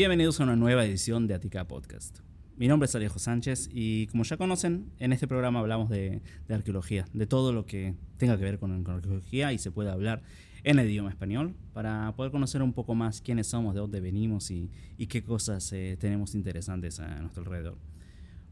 [0.00, 2.20] Bienvenidos a una nueva edición de Atica Podcast.
[2.56, 7.04] Mi nombre es Alejo Sánchez y como ya conocen, en este programa hablamos de, arqueología,
[7.12, 10.22] de todo lo que tenga que ver con, arqueología y se puede hablar
[10.64, 14.50] en el idioma español para poder conocer un poco más quiénes somos, de dónde venimos
[14.50, 14.70] y,
[15.06, 17.76] qué cosas eh, tenemos interesantes a nuestro alrededor.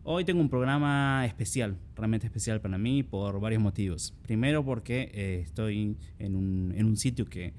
[0.02, 4.14] Hoy tengo un programa especial, realmente especial para mí por varios motivos.
[4.20, 7.54] Primero porque eh, estoy en un, en un sitio que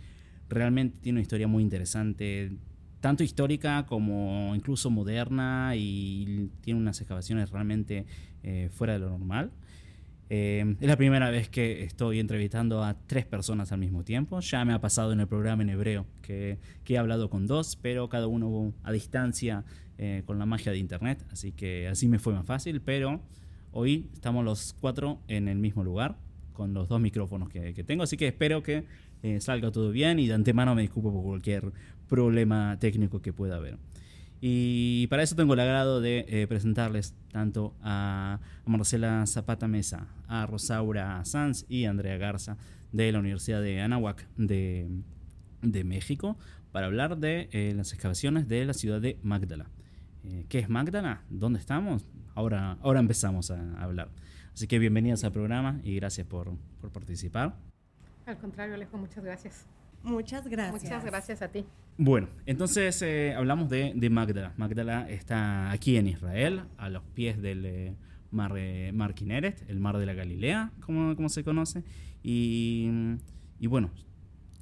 [0.47, 2.51] realmente tiene una historia muy interesante,
[2.99, 8.05] tanto histórica como incluso moderna y tiene unas excavaciones realmente
[8.43, 9.51] eh, fuera de lo normal.
[10.31, 14.39] Eh, es la primera vez que estoy entrevistando a tres personas al mismo tiempo.
[14.41, 17.75] Ya me ha pasado en el programa en hebreo que, que he hablado con dos,
[17.75, 19.65] pero cada uno a distancia
[19.97, 21.25] eh, con la magia de internet.
[21.31, 22.79] Así que así me fue más fácil.
[22.81, 23.21] Pero
[23.71, 26.17] hoy estamos los cuatro en el mismo lugar
[26.53, 28.03] con los dos micrófonos que, que tengo.
[28.03, 28.85] Así que espero que
[29.39, 31.71] salga todo bien y de antemano me disculpo por cualquier
[32.07, 33.77] problema técnico que pueda haber.
[34.41, 40.45] Y para eso tengo el agrado de eh, presentarles tanto a Marcela Zapata Mesa, a
[40.45, 42.57] Rosaura Sanz y a Andrea Garza
[42.91, 44.87] de la Universidad de Anahuac de,
[45.61, 46.37] de México
[46.71, 49.69] para hablar de eh, las excavaciones de la ciudad de Magdala.
[50.23, 51.23] Eh, ¿Qué es Magdala?
[51.29, 52.05] ¿Dónde estamos?
[52.33, 54.09] Ahora, ahora empezamos a, hablar.
[54.53, 57.55] Así que bienvenidas al programa y gracias por, por participar.
[58.29, 59.65] Al contrario, Alejo, muchas gracias.
[60.03, 60.83] Muchas gracias.
[60.83, 61.65] Muchas gracias a ti.
[61.97, 64.53] Bueno, entonces eh, hablamos de, de, Magdala.
[64.55, 67.95] Magdala está aquí en Israel, a los pies del eh,
[68.29, 71.83] mar, eh, mar Kineret, el mar de la Galilea, como, como se conoce.
[72.21, 72.87] Y,
[73.59, 73.89] y bueno,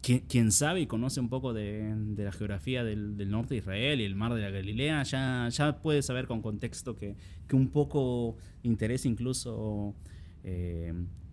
[0.02, 4.00] quien, sabe y conoce un poco de, de la geografía del, del, norte de Israel
[4.00, 7.18] y el mar de la Galilea, ya, ya puede saber con contexto que,
[7.50, 9.94] que un poco interesa incluso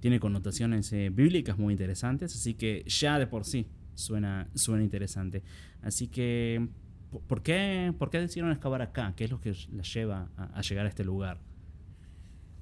[0.05, 5.43] tiene connotaciones bíblicas muy interesantes, así que ya de por sí suena, suena interesante.
[5.81, 6.69] Así que,
[7.27, 9.15] ¿por qué, ¿por qué decidieron excavar acá?
[9.17, 11.39] ¿Qué es lo que les lleva a, llegar a este lugar?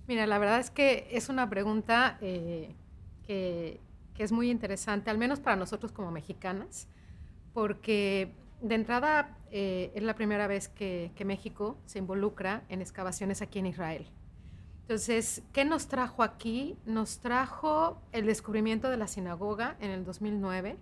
[0.07, 2.77] Mira, la verdad es que es una pregunta eh,
[3.27, 3.81] que,
[4.19, 6.87] es muy interesante, al menos para nosotros como mexicanas,
[7.53, 8.31] porque
[8.61, 13.67] de entrada eh, es la primera vez que, México se involucra en excavaciones aquí en
[13.67, 14.07] Israel.
[14.82, 16.76] Entonces, ¿qué nos trajo aquí?
[16.84, 20.76] Nos trajo el descubrimiento de la sinagoga en el 2009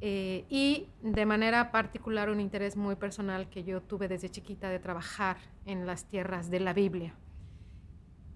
[0.00, 4.78] eh, y de manera particular un interés muy personal que yo tuve desde chiquita de
[4.78, 7.14] trabajar en las tierras de la Biblia.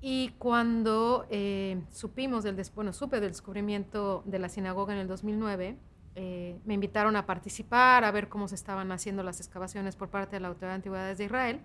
[0.00, 5.76] Y cuando eh, supimos del, bueno, supe del descubrimiento de la sinagoga en el 2009,
[6.14, 10.36] eh, me invitaron a participar, a ver cómo se estaban haciendo las excavaciones por parte
[10.36, 11.60] de la Autoridad de Antigüedades de Israel.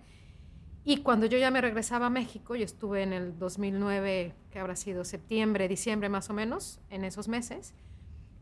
[0.86, 4.76] Y cuando yo ya me regresaba a México, yo estuve en el 2009, que habrá
[4.76, 7.74] sido septiembre, diciembre más o menos, en esos meses,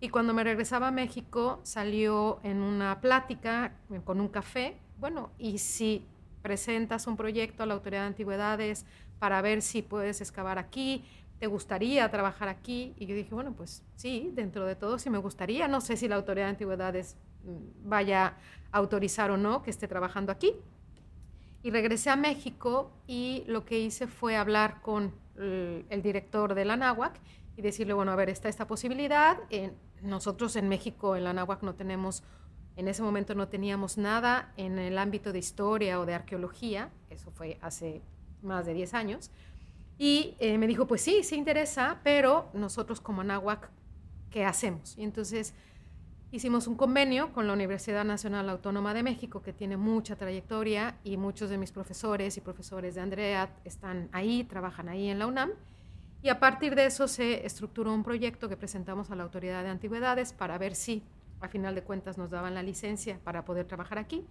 [0.00, 5.58] y cuando me regresaba a México salió en una plática con un café, bueno, y
[5.58, 6.04] si
[6.42, 8.84] presentas un proyecto a la Autoridad de Antigüedades
[9.20, 11.04] para ver si puedes excavar aquí,
[11.38, 12.94] ¿te gustaría trabajar aquí?
[12.98, 15.68] Y yo dije, bueno, pues sí, dentro de todo sí me gustaría.
[15.68, 18.34] No sé si la Autoridad de Antigüedades mm, vaya
[18.72, 20.56] a autorizar o no que esté trabajando aquí.
[21.62, 26.76] Y regresé a México y lo que hice fue hablar con el, director de la
[26.76, 27.20] NAWAC
[27.56, 29.38] y decirle, bueno, a ver, está esta posibilidad.
[29.50, 32.22] En, nosotros en México, en la Náhuac, no tenemos,
[32.76, 37.30] en ese momento no teníamos nada en el ámbito de historia o de arqueología, eso
[37.30, 38.02] fue hace
[38.42, 39.30] más de 10 años,
[39.98, 43.70] y eh, me dijo, pues sí, sí interesa, pero nosotros como Náhuac,
[44.30, 44.98] ¿qué hacemos?
[44.98, 45.54] Y entonces
[46.32, 51.18] hicimos un convenio con la Universidad Nacional Autónoma de México, que tiene mucha trayectoria y
[51.18, 55.50] muchos de mis profesores y profesores de Andrea están ahí, trabajan ahí en la UNAM.
[56.22, 59.68] Y a partir de eso se estructuró un proyecto que presentamos a la Autoridad de
[59.68, 61.02] Antigüedades para ver si,
[61.40, 64.24] a final de cuentas, nos daban la licencia para poder trabajar aquí.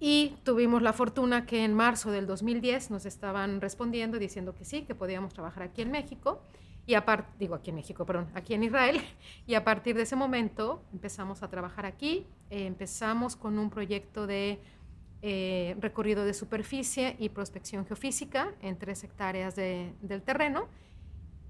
[0.00, 4.82] Y tuvimos la fortuna que en marzo del 2010 nos estaban respondiendo diciendo que sí,
[4.82, 6.40] que podíamos trabajar aquí en México.
[6.88, 8.98] Y aparte, digo aquí en México, perdón, aquí en Israel.
[9.46, 12.26] Y a partir de ese momento empezamos a trabajar aquí.
[12.48, 14.58] Eh, empezamos con un proyecto de
[15.20, 20.68] eh, recorrido de superficie y prospección geofísica en tres hectáreas de, del terreno.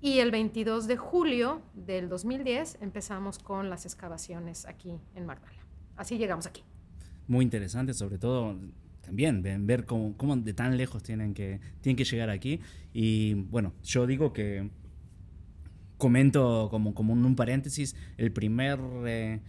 [0.00, 5.64] Y el 22 de julio del 2010 empezamos con las excavaciones aquí en Magdala.
[5.96, 6.64] Así llegamos aquí.
[7.29, 8.56] Muy interesante, sobre todo
[9.02, 12.61] también ver cómo, cómo, de tan lejos tienen que, tienen que llegar aquí.
[12.93, 14.69] Y bueno, yo digo que
[15.99, 19.41] comento como, como un paréntesis, el primer eh,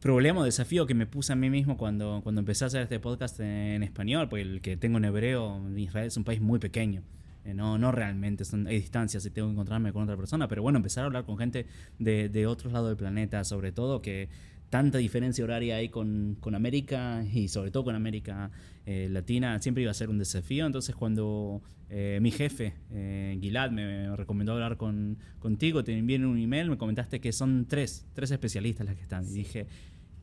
[0.00, 3.00] problema o desafío que me puse a mí mismo cuando, cuando empecé a hacer este
[3.00, 7.02] podcast en español, porque el que tengo en hebreo, Israel es un país muy pequeño.
[7.44, 10.62] Eh, no, no realmente, son, hay distancias y tengo que encontrarme con otra persona, pero
[10.62, 11.66] bueno, empezar a hablar con gente
[11.98, 14.28] de, de otros lados del planeta, sobre todo que
[14.76, 18.50] tanta diferencia horaria hay con, con América y sobre todo con América
[18.84, 20.66] eh, Latina, siempre iba a ser un desafío.
[20.66, 26.38] Entonces cuando eh, mi jefe, eh, Gilad, me recomendó hablar con, contigo, te envié un
[26.38, 29.24] email, me comentaste que son tres, tres especialistas las que están.
[29.24, 29.66] Y dije,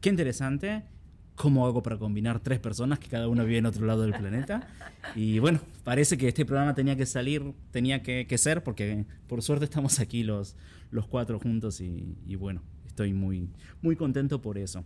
[0.02, 0.84] qué interesante.
[1.34, 4.68] ¿Cómo hago para combinar tres personas que cada uno vive en otro lado del planeta?
[5.16, 9.42] Y bueno, parece que este programa tenía que salir, tenía que, que ser, porque por
[9.42, 10.56] suerte estamos aquí los,
[10.92, 12.62] los cuatro juntos y, y bueno,
[12.94, 13.50] estoy muy,
[13.82, 14.84] muy contento por eso.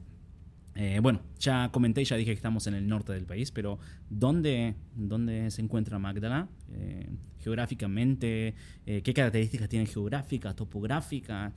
[0.76, 4.76] Eh, bueno, ya comenté, ya dije que estamos en el norte del país, pero ¿dónde,
[4.96, 6.48] dónde se encuentra Magdala?
[6.72, 7.10] Eh,
[7.40, 8.54] geográficamente,
[8.86, 11.52] eh, ¿qué características tiene geográfica, topográfica?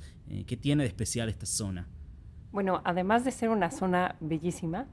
[0.46, 1.86] ¿Qué tiene de especial esta zona?
[2.50, 4.86] Bueno, además de ser una zona bellísima,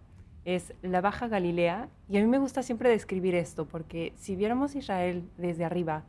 [0.45, 4.75] es la Baja Galilea, y a mí me gusta siempre describir esto, porque si viéramos
[4.75, 6.03] Israel desde arriba,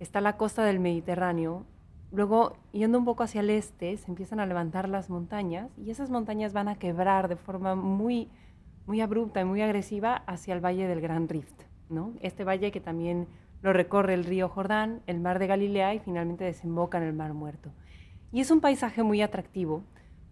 [0.00, 1.66] está la costa del Mediterráneo,
[2.12, 6.10] Luego, yendo un poco hacia el este, se empiezan a levantar las montañas y esas
[6.10, 8.28] montañas van a quebrar de forma muy,
[8.86, 11.62] muy abrupta y muy agresiva hacia el valle del Gran Rift.
[11.88, 12.12] ¿no?
[12.20, 13.28] Este valle que también
[13.62, 17.34] lo recorre el río Jordán, el mar de Galilea y finalmente desemboca en el mar
[17.34, 17.70] muerto.
[18.32, 19.82] Y es un paisaje muy atractivo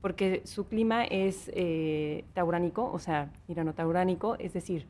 [0.01, 4.87] porque su clima es eh, tauránico, o sea, irano-tauránico, es decir,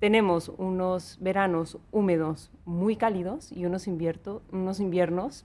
[0.00, 5.44] tenemos unos veranos húmedos muy cálidos y unos, unos inviernos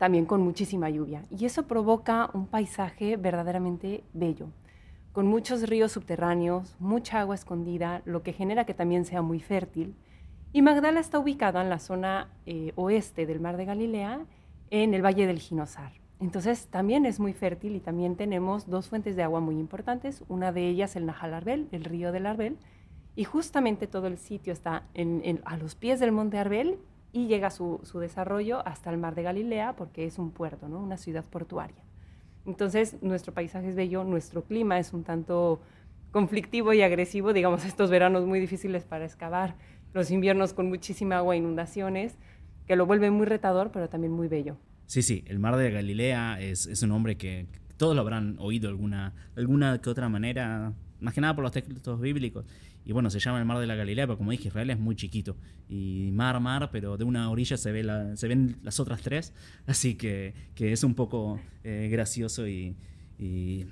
[0.00, 1.24] también con muchísima lluvia.
[1.28, 4.48] Y eso provoca un paisaje verdaderamente bello,
[5.12, 9.94] con muchos ríos subterráneos, mucha agua escondida, lo que genera que también sea muy fértil.
[10.54, 14.24] Y Magdala está ubicada en la zona eh, oeste del mar de Galilea,
[14.70, 15.92] en el valle del Ginosar.
[16.18, 20.50] Entonces también es muy fértil y también tenemos dos fuentes de agua muy importantes, una
[20.50, 22.56] de ellas el Nahal Arbel, el río del Arbel,
[23.16, 24.84] y justamente todo el sitio está
[25.44, 26.78] a los pies del monte Arbel
[27.12, 30.80] y llega su, su, desarrollo hasta el mar de Galilea porque es un puerto, ¿no?
[30.80, 31.82] una ciudad portuaria.
[32.46, 35.60] Entonces, nuestro paisaje es bello, nuestro clima es un tanto
[36.10, 39.56] conflictivo y agresivo, digamos, estos veranos muy difíciles para excavar,
[39.92, 42.16] los inviernos con muchísima agua inundaciones,
[42.66, 44.56] que lo vuelve muy retador, pero también muy bello.
[44.86, 47.46] Sí, sí, el mar de Galilea es, es un nombre que
[47.76, 52.00] todos lo habrán oído alguna, alguna que otra manera, más que nada por los textos
[52.00, 52.44] bíblicos.
[52.84, 54.96] Y bueno, se llama el mar de la Galilea, pero como dije, Israel es muy
[54.96, 55.36] chiquito.
[55.68, 59.32] Y mar, mar, pero de una orilla se, ve la, se ven las otras tres.
[59.66, 62.76] Así que, que es un poco eh, gracioso y,
[63.18, 63.66] y,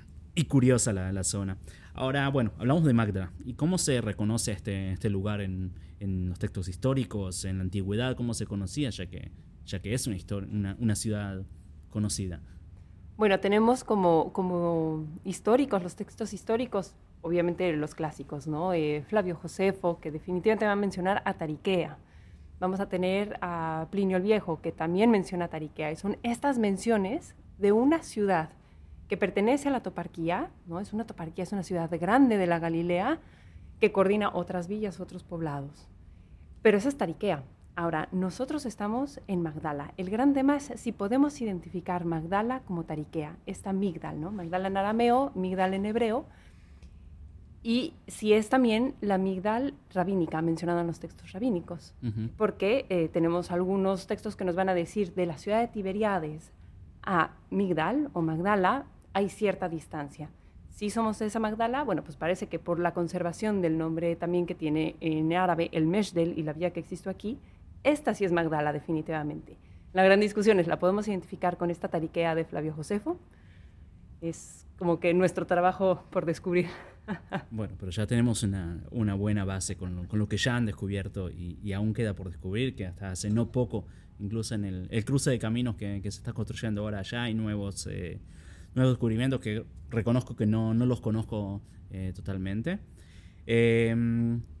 [0.47, 1.57] curiosa la, la, zona.
[1.93, 3.31] Ahora, bueno, hablamos de Magda.
[3.45, 8.15] ¿Y cómo se reconoce este, este lugar en, en, los textos históricos, en la antigüedad?
[8.15, 8.89] ¿Cómo se conocía?
[8.89, 9.31] Ya que,
[9.65, 10.17] ya que es una,
[10.49, 11.43] una, una ciudad
[11.89, 12.41] conocida.
[13.19, 18.73] Bueno, tenemos como, como históricos, los textos históricos, obviamente los clásicos, ¿no?
[18.73, 21.97] Eh, Flavio Josefo, que definitivamente va a mencionar a Tariquea.
[22.59, 25.91] Vamos a tener a Plinio el Viejo, que también menciona a Tariquea.
[25.91, 28.49] Y son estas menciones de una ciudad
[29.07, 30.79] que pertenece a la toparquía, ¿no?
[30.79, 33.19] Es una toparquía, es una ciudad grande de la Galilea
[33.79, 35.89] que coordina otras villas, otros poblados.
[36.61, 37.43] Pero esa es Tariquea.
[37.75, 39.93] Ahora, nosotros estamos en Magdala.
[39.95, 44.31] El gran tema es si podemos identificar Magdala como Tariquea, esta Migdal, ¿no?
[44.31, 46.25] Magdala en arameo, Migdal en hebreo,
[47.61, 51.93] y si es también la migdal rabínica mencionada en los textos rabínicos,
[52.37, 56.53] porque eh, tenemos algunos textos que nos van a decir de la ciudad de Tiberiades
[57.03, 60.29] a Migdal o Magdala hay cierta distancia.
[60.69, 64.55] Si somos esa Magdala, bueno, pues parece que por la conservación del nombre también que
[64.55, 67.37] tiene en árabe el Meshdel y la vía que existe aquí,
[67.83, 69.57] esta sí es Magdala definitivamente.
[69.91, 73.17] La gran discusión es, ¿la podemos identificar con esta tariquea de Flavio Josefo?
[74.21, 76.67] Es como que nuestro trabajo por descubrir.
[77.49, 81.95] Bueno, pero ya tenemos una, buena base con lo, que ya han descubierto y, aún
[81.95, 83.87] queda por descubrir, que hasta hace no poco,
[84.19, 88.19] incluso en el, cruce de caminos que, se está construyendo ahora ya hay nuevos, eh,
[88.75, 92.77] nuevos descubrimientos que reconozco que no, no los conozco eh, totalmente.
[93.47, 93.95] Eh,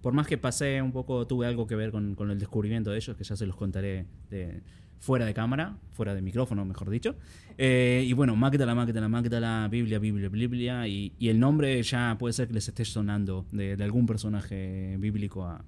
[0.01, 2.97] por más que pasé un poco, tuve algo que ver con, con, el descubrimiento de
[2.97, 4.63] ellos, que ya se los contaré de,
[4.99, 7.15] fuera de cámara, fuera de micrófono, mejor dicho.
[7.57, 10.87] Eh, y bueno, Magdala, Magdala, Magdala, Biblia, Biblia, Biblia.
[10.87, 14.95] Y, y, el nombre ya puede ser que les esté sonando de, de algún personaje
[14.97, 15.63] bíblico a,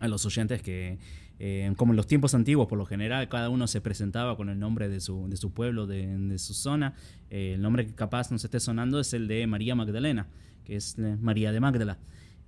[0.00, 0.98] a los oyentes que,
[1.38, 4.58] eh, como en los tiempos antiguos, por lo general, cada uno se presentaba con el
[4.58, 6.94] nombre de su, de su pueblo, de, de su zona.
[7.30, 10.28] Eh, el nombre que capaz nos esté sonando es el de María Magdalena,
[10.64, 11.98] que es María de Magdala.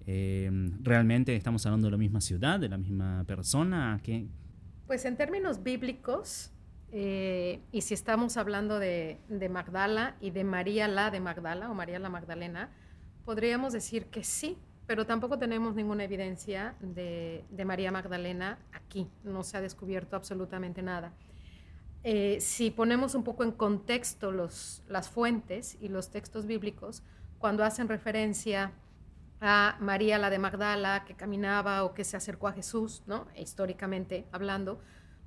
[0.06, 0.50] Eh,
[0.83, 4.00] realmente estamos hablando de la misma ciudad, de la misma persona.
[4.02, 4.26] ¿Qué,
[4.87, 6.50] pues en términos bíblicos,
[6.93, 9.19] eh, y si estamos hablando de,
[9.50, 12.71] Magdala y de María la de Magdala o María la Magdalena,
[13.25, 19.57] podríamos decir que sí, pero tampoco tenemos ninguna evidencia de, María Magdalena aquí, no se
[19.57, 21.12] ha descubierto absolutamente nada.
[22.05, 27.03] eh, si ponemos un poco en contexto las fuentes y los textos bíblicos,
[27.38, 28.73] cuando hacen referencia
[29.44, 33.26] a María la de Magdala que caminaba o que se acercó a Jesús, ¿no?
[33.36, 34.80] históricamente hablando,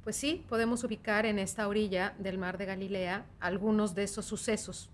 [0.03, 4.89] pues sí, podemos ubicar en esta orilla del mar de Galilea algunos de esos sucesos.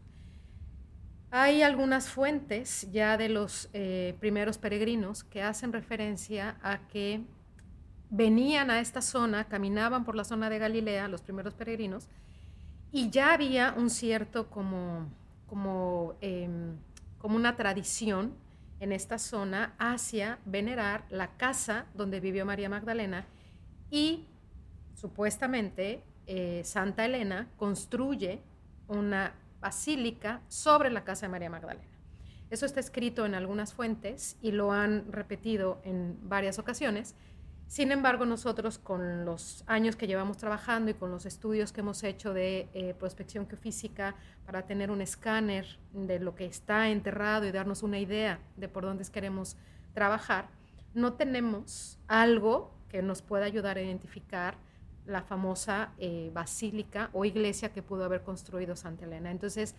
[1.32, 7.22] Hay algunas fuentes ya de los eh, primeros peregrinos que hacen referencia a que
[8.10, 12.10] venían a esta zona, caminaban por la zona de Galilea, los primeros peregrinos,
[12.92, 15.08] y ya había un cierto como,
[15.48, 16.76] como, em,
[17.18, 18.43] como una tradición
[18.84, 23.26] en esta zona hacia venerar la casa donde vivió María Magdalena
[23.90, 24.26] y
[24.94, 28.42] supuestamente eh, Santa Elena construye
[28.90, 31.88] una basílica sobre la casa de María Magdalena.
[32.50, 37.16] Eso está escrito en algunas fuentes y lo han repetido en varias ocasiones.
[37.68, 42.04] Sin embargo, nosotros con los años que llevamos trabajando y con los estudios que hemos
[42.04, 44.16] hecho de eh, prospección geofísica
[44.46, 48.84] para tener un escáner de lo que está enterrado y darnos una idea de por
[48.84, 49.58] dónde queremos
[49.94, 50.50] trabajar,
[50.94, 54.56] no tenemos algo que nos pueda ayudar a identificar
[55.06, 59.32] la famosa eh, basílica o iglesia que pudo haber construido Santa Elena.
[59.32, 59.76] Entonces,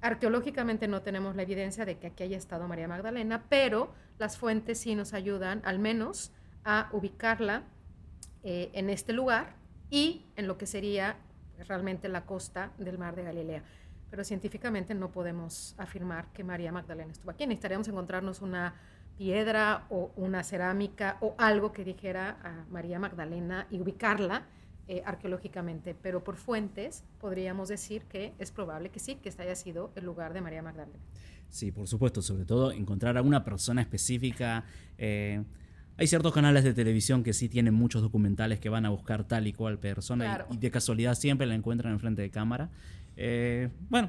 [0.00, 4.78] arqueológicamente no tenemos la evidencia de que aquí haya estado María Magdalena, pero las fuentes
[4.78, 6.32] sí nos ayudan al menos
[6.68, 7.62] a ubicarla
[8.44, 9.56] eh, en este lugar
[9.88, 11.16] y en lo que sería
[11.66, 13.62] realmente la costa del mar de Galilea.
[14.10, 17.46] Pero científicamente no podemos afirmar que María Magdalena estuvo aquí.
[17.46, 18.74] Necesitaríamos encontrarnos una
[19.16, 24.46] piedra o una cerámica o algo que dijera a María Magdalena y ubicarla
[24.88, 29.56] eh, arqueológicamente, pero por fuentes podríamos decir que es probable que sí, que este haya
[29.56, 30.98] sido el lugar de María Magdalena.
[31.48, 34.64] Sí, por supuesto, sobre todo encontrar a una persona específica.
[34.98, 35.42] Eh,
[35.98, 39.48] hay ciertos canales de televisión que sí tienen muchos documentales que van a buscar tal
[39.48, 42.70] y cual persona y, de casualidad siempre la encuentran en frente de cámara.
[43.16, 44.08] Eh, bueno,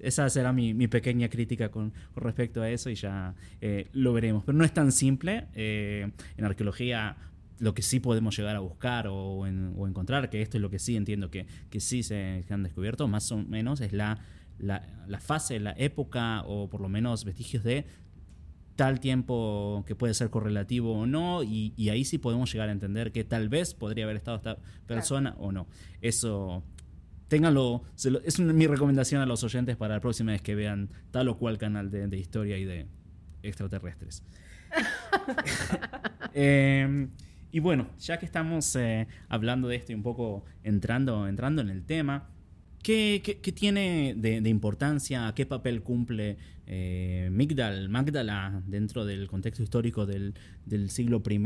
[0.00, 4.42] esa será mi, pequeña crítica con, respecto a eso y ya eh, lo veremos.
[4.44, 5.46] Pero no es tan simple.
[5.54, 7.16] Eh, en arqueología
[7.60, 10.96] lo que sí podemos llegar a buscar o, encontrar, que esto es lo que sí
[10.96, 14.18] entiendo que, que sí se han descubierto, más o menos es la,
[14.58, 17.86] la, la, fase, la época o por lo menos vestigios de
[18.78, 23.10] tal tiempo que puede ser correlativo o no, y, ahí sí podemos llegar a entender
[23.10, 25.66] que tal vez podría haber estado esta persona o no.
[26.00, 26.62] Eso,
[27.26, 27.82] ténganlo,
[28.24, 31.58] es mi recomendación a los oyentes para la próxima vez que vean tal o cual
[31.58, 32.86] canal de, historia y de
[33.42, 34.22] extraterrestres.
[36.34, 37.10] Em,
[37.50, 41.70] y bueno, ya que estamos eh, hablando de esto y un poco entrando, entrando en
[41.70, 42.28] el tema,
[42.88, 45.30] ¿Qué, tiene de, importancia?
[45.36, 50.32] ¿Qué papel cumple eh, Magdala dentro del contexto histórico del,
[50.88, 51.36] siglo I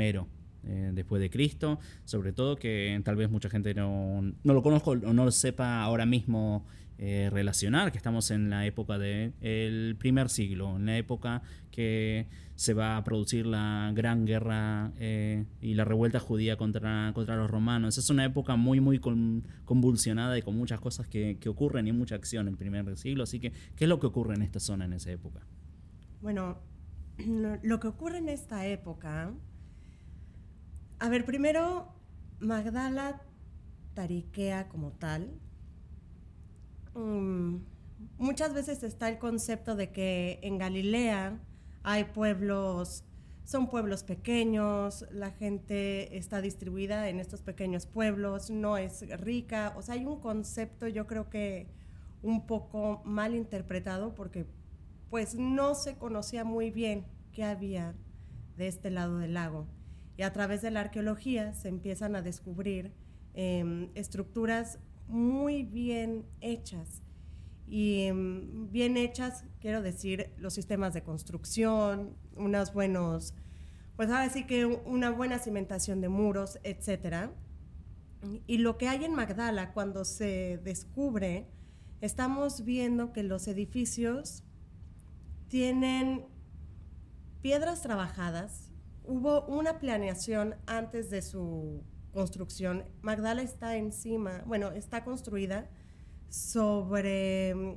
[0.64, 1.80] eh, después de Cristo?
[2.04, 5.82] Sobre todo que tal vez mucha gente no, no lo conozca o no lo sepa
[5.82, 6.64] ahora mismo
[7.04, 11.42] eh, relacionar, que estamos en la época del primer siglo, en la época
[11.72, 17.34] que se va a producir la gran guerra eh, y la revuelta judía contra, contra
[17.34, 17.98] los romanos.
[17.98, 19.00] Es una época muy, muy
[19.64, 23.24] convulsionada y con muchas cosas que, ocurren y mucha acción en el primer siglo.
[23.24, 25.40] Así que, ¿qué es lo que ocurre en esta zona en esa época?
[26.20, 26.60] Bueno,
[27.64, 29.34] lo que ocurre en esta época,
[31.00, 31.96] a ver, primero,
[32.38, 33.22] Magdala
[33.94, 35.41] tariquea como tal,
[36.94, 37.56] Mm,
[38.18, 41.40] muchas veces está el concepto de que en Galilea
[41.82, 43.04] hay pueblos,
[43.44, 49.82] son pueblos pequeños, la gente está distribuida en estos pequeños pueblos, no es rica, o
[49.82, 51.68] sea, hay un concepto yo creo que
[52.22, 54.46] un poco mal interpretado porque
[55.10, 57.94] pues no se conocía muy bien qué había
[58.56, 59.66] de este lado del lago.
[60.16, 62.92] Y a través de la arqueología se empiezan a descubrir
[63.34, 64.78] em, estructuras
[65.12, 67.02] muy bien hechas.
[67.66, 73.34] Y mm, bien hechas, quiero decir, los sistemas de construcción, unos buenos,
[73.96, 77.30] pues ahora sí que una buena cimentación de muros, etc.
[78.46, 81.48] Y lo que hay en Magdala, cuando se descubre,
[82.00, 84.44] estamos viendo que los edificios
[85.48, 86.26] tienen
[87.42, 88.70] piedras trabajadas,
[89.04, 92.84] hubo una planeación antes de su construcción.
[93.00, 95.68] Magdala está encima, bueno, está construida
[96.28, 97.76] sobre mm,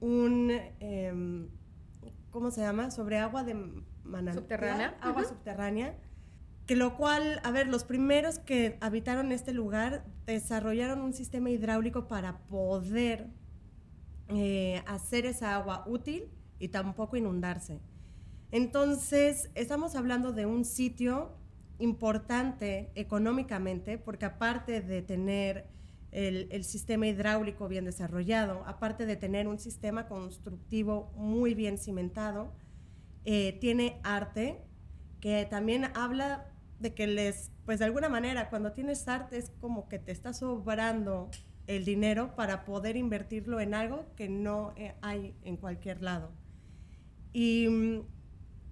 [0.00, 1.48] un, em,
[2.30, 2.90] ¿cómo se llama?
[2.90, 3.54] Sobre agua de
[4.04, 4.44] manantial.
[4.44, 4.96] Subterránea.
[5.00, 5.98] Agua subterránea.
[6.66, 12.08] Que lo cual, a ver, los primeros que habitaron este lugar desarrollaron un sistema hidráulico
[12.08, 13.28] para poder
[14.28, 17.80] eh, hacer esa agua útil y tampoco inundarse.
[18.50, 21.36] Entonces, estamos hablando de un sitio
[21.78, 25.68] importante económicamente, porque aparte de tener
[26.12, 32.52] el, sistema hidráulico bien desarrollado, aparte de tener un sistema constructivo muy bien cimentado,
[33.24, 34.62] eh, tiene arte
[35.20, 36.46] que también habla
[36.78, 40.32] de que les, pues de alguna manera, cuando tienes arte es como que te está
[40.32, 41.30] sobrando
[41.66, 46.30] el dinero para poder invertirlo en algo que no eh, hay en cualquier lado.
[47.32, 48.02] Y mm,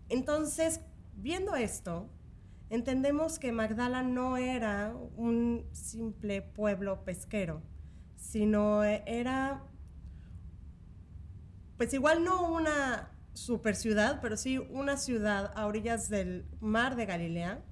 [0.09, 0.81] entonces,
[1.17, 2.09] viendo esto,
[2.71, 7.62] entendemos que Magdala no era un simple pueblo pesquero,
[8.16, 9.64] sino era,
[11.76, 17.06] pues igual no una super ciudad, pero sí una ciudad a orillas del mar de
[17.06, 17.62] Galilea,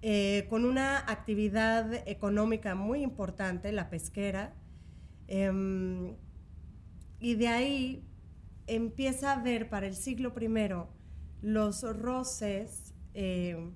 [0.00, 4.54] eh, con una actividad económica muy importante, la pesquera,
[5.26, 6.14] em,
[7.18, 8.04] y de ahí
[8.68, 10.48] empieza a ver para el siglo I
[11.42, 12.87] los roces
[13.20, 13.72] eh,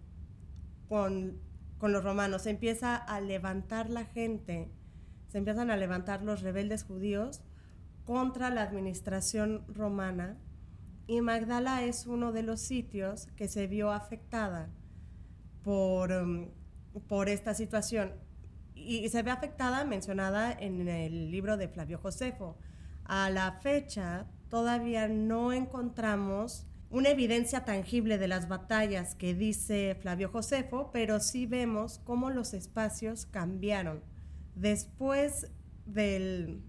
[0.88, 1.40] con,
[1.80, 4.70] los romanos, se empieza a levantar la gente,
[5.26, 7.42] se empiezan a levantar los rebeldes judíos
[8.04, 10.38] contra la administración romana.
[11.08, 14.70] Y Magdala es uno de los sitios que se vio afectada
[15.64, 16.50] por, um,
[17.08, 18.12] por esta situación.
[18.76, 22.56] Y se ve afectada, mencionada en el libro de Flavio Josefo.
[23.06, 30.28] A la fecha todavía no encontramos una evidencia tangible de las batallas que dice Flavio
[30.28, 34.02] Josefo, pero sí vemos cómo los espacios cambiaron.
[34.54, 35.50] Después
[35.87, 36.61] de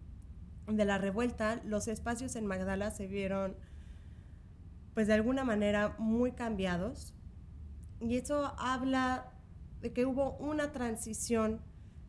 [0.65, 3.58] la revuelta, los espacios en Magdala se vieron,
[4.94, 7.13] pues de alguna manera, muy cambiados.
[8.00, 9.30] Y eso habla
[9.82, 11.60] de que hubo una transición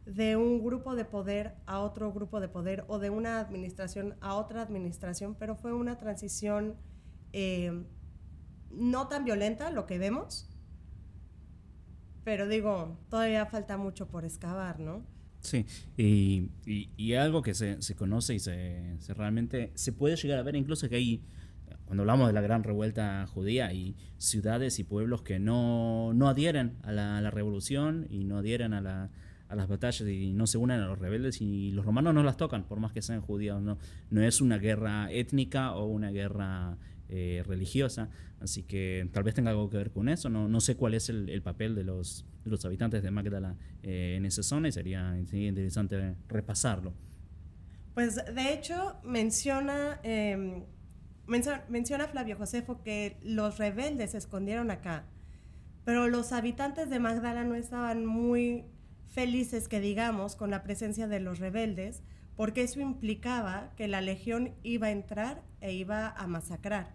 [0.06, 4.36] de un grupo de poder a otro grupo de poder o de una administración a
[4.36, 6.76] otra administración, pero fue una transición
[7.32, 7.84] eh,
[8.76, 10.48] no tan violenta lo que vemos,
[12.24, 15.04] pero digo, todavía falta mucho por excavar, ¿no?
[15.40, 15.66] Sí,
[15.98, 16.48] y,
[16.96, 20.56] y, algo que se, se conoce y se, se, realmente se puede llegar a ver,
[20.56, 21.22] incluso que hay,
[21.84, 26.78] cuando hablamos de la gran revuelta judía, hay ciudades y pueblos que no, no adhieren
[26.82, 29.10] a la, a la revolución y no adhieren a, la,
[29.48, 32.38] a las batallas y no se unen a los rebeldes y los romanos no las
[32.38, 33.76] tocan, por más que sean judíos, no,
[34.08, 38.08] no es una guerra étnica o una guerra eh, religiosa,
[38.40, 40.28] así que tal vez tenga algo que ver con eso.
[40.28, 44.26] No, no sé cuál es el, papel de los, los, habitantes de Magdala eh, en
[44.26, 46.94] esa zona y sería, interesante repasarlo.
[47.94, 50.00] Pues de hecho menciona,
[51.26, 55.06] menciona, menciona Flavio Josefo que los rebeldes se escondieron acá,
[55.84, 58.64] pero los habitantes de Magdala no estaban muy
[59.14, 62.02] felices, que digamos, con la presencia de los rebeldes,
[62.36, 66.94] porque eso implicaba que la legión iba a entrar e iba a masacrar.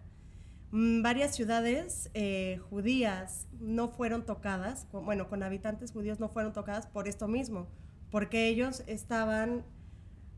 [0.72, 6.86] Mm, varias ciudades eh, judías no fueron tocadas, bueno, con habitantes judíos no fueron tocadas
[6.86, 7.68] por esto mismo,
[8.10, 9.64] porque ellos estaban,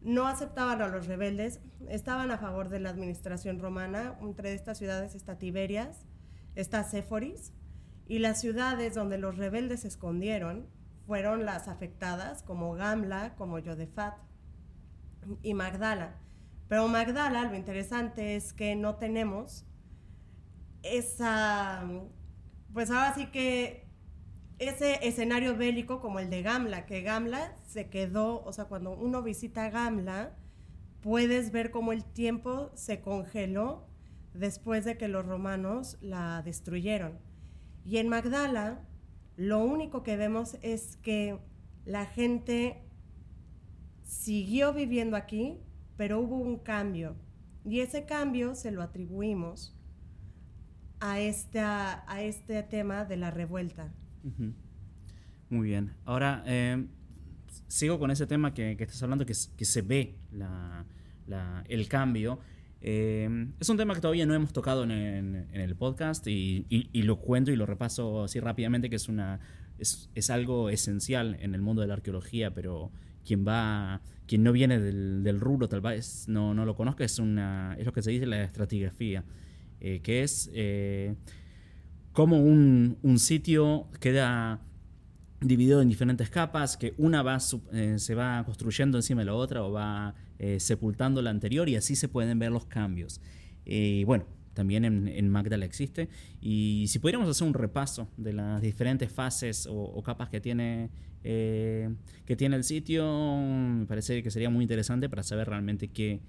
[0.00, 4.16] no aceptaban a los rebeldes, estaban a favor de la administración romana.
[4.22, 6.06] Entre estas ciudades está Tiberias,
[6.54, 7.52] está Séforis,
[8.06, 10.66] y las ciudades donde los rebeldes se escondieron
[11.06, 14.14] fueron las afectadas, como Gamla, como Yodefat
[15.42, 16.16] y Magdala.
[16.68, 19.66] Pero Magdala, lo interesante es que no tenemos
[20.82, 21.84] esa,
[22.72, 23.86] pues ahora sí que
[24.58, 29.22] ese escenario bélico como el de Gamla, que Gamla se quedó, o sea, cuando uno
[29.22, 30.36] visita Gamla,
[31.00, 33.86] puedes ver cómo el tiempo se congeló
[34.34, 37.18] después de que los romanos la destruyeron.
[37.84, 38.80] Y en Magdala,
[39.36, 41.38] lo único que vemos es que
[41.84, 42.81] la gente
[44.12, 45.56] siguió viviendo aquí,
[45.96, 47.16] pero hubo un cambio.
[47.64, 49.74] Y ese cambio se lo atribuimos
[51.00, 53.92] a, esta, a este tema de la revuelta.
[55.48, 55.94] Muy bien.
[56.04, 56.86] Ahora, eh,
[57.68, 60.16] sigo con ese tema que, estás hablando, que, se ve
[61.68, 62.38] el cambio.
[62.82, 67.50] Eh, es un tema que todavía no hemos tocado en, el podcast y, lo cuento
[67.50, 69.40] y lo repaso así rápidamente, que es, una,
[69.78, 72.92] es, es, algo esencial en el mundo de la arqueología, pero
[73.24, 77.18] quien va quien no viene del, del rubro tal vez no, no, lo conozca, es,
[77.18, 79.24] una, es lo que se dice la estratigrafía,
[79.80, 81.16] eh, que es eh,
[82.12, 84.60] cómo un, un, sitio queda
[85.40, 87.38] dividido en diferentes capas, que una va,
[87.72, 90.14] eh, se va construyendo encima de la otra o va
[90.58, 93.20] sepultando la anterior y así se pueden ver los cambios.
[93.64, 96.08] Y bueno, también en, en, Magdala existe.
[96.40, 100.90] Y si pudiéramos hacer un repaso de las diferentes fases o, capas que tiene,
[101.24, 101.94] eh,
[102.26, 106.20] que tiene el sitio, me parece que sería muy interesante para saber realmente qué,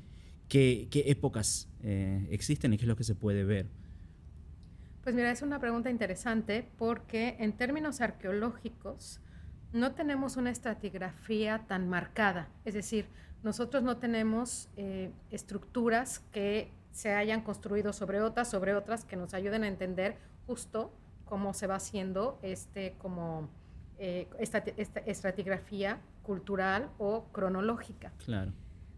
[0.47, 3.67] qué, épocas eh, existen y qué es lo que se puede ver.
[5.03, 9.19] Pues mira, es una pregunta interesante porque en términos arqueológicos,
[9.73, 13.07] no tenemos una estratigrafía tan marcada, es decir,
[13.41, 19.33] nosotros no tenemos eh, estructuras que se hayan construido sobre otras, sobre otras, que nos
[19.33, 20.15] ayuden a entender
[20.47, 20.93] justo
[21.25, 23.49] cómo se va haciendo este, como,
[23.97, 28.13] eh, esta, estratigrafía cultural o cronológica.
[28.23, 28.53] Claro.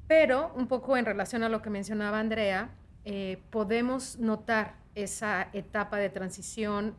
[0.08, 2.70] Pero un poco en relación a lo que mencionaba Andrea,
[3.06, 6.96] eh, podemos notar esa etapa de transición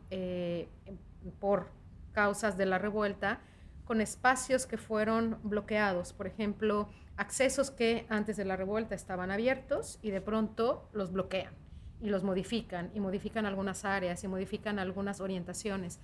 [1.39, 1.69] por
[2.11, 3.39] causas de la revuelta
[3.85, 6.13] con espacios que fueron bloqueados.
[6.13, 11.53] Por ejemplo, accesos que antes de la revuelta estaban abiertos y de pronto los bloquean
[11.99, 15.99] y los modifican y modifican algunas áreas y modifican algunas orientaciones.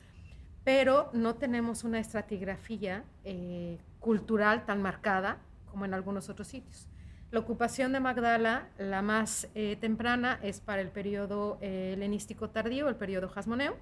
[0.63, 5.37] Pero no tenemos una estratigrafía eh, cultural tan marcada
[5.69, 6.87] como en algunos otros sitios.
[7.31, 12.87] La ocupación de Magdala, la más eh, temprana, es para el periodo eh, helenístico tardío,
[12.89, 13.75] el periodo jasmoneo,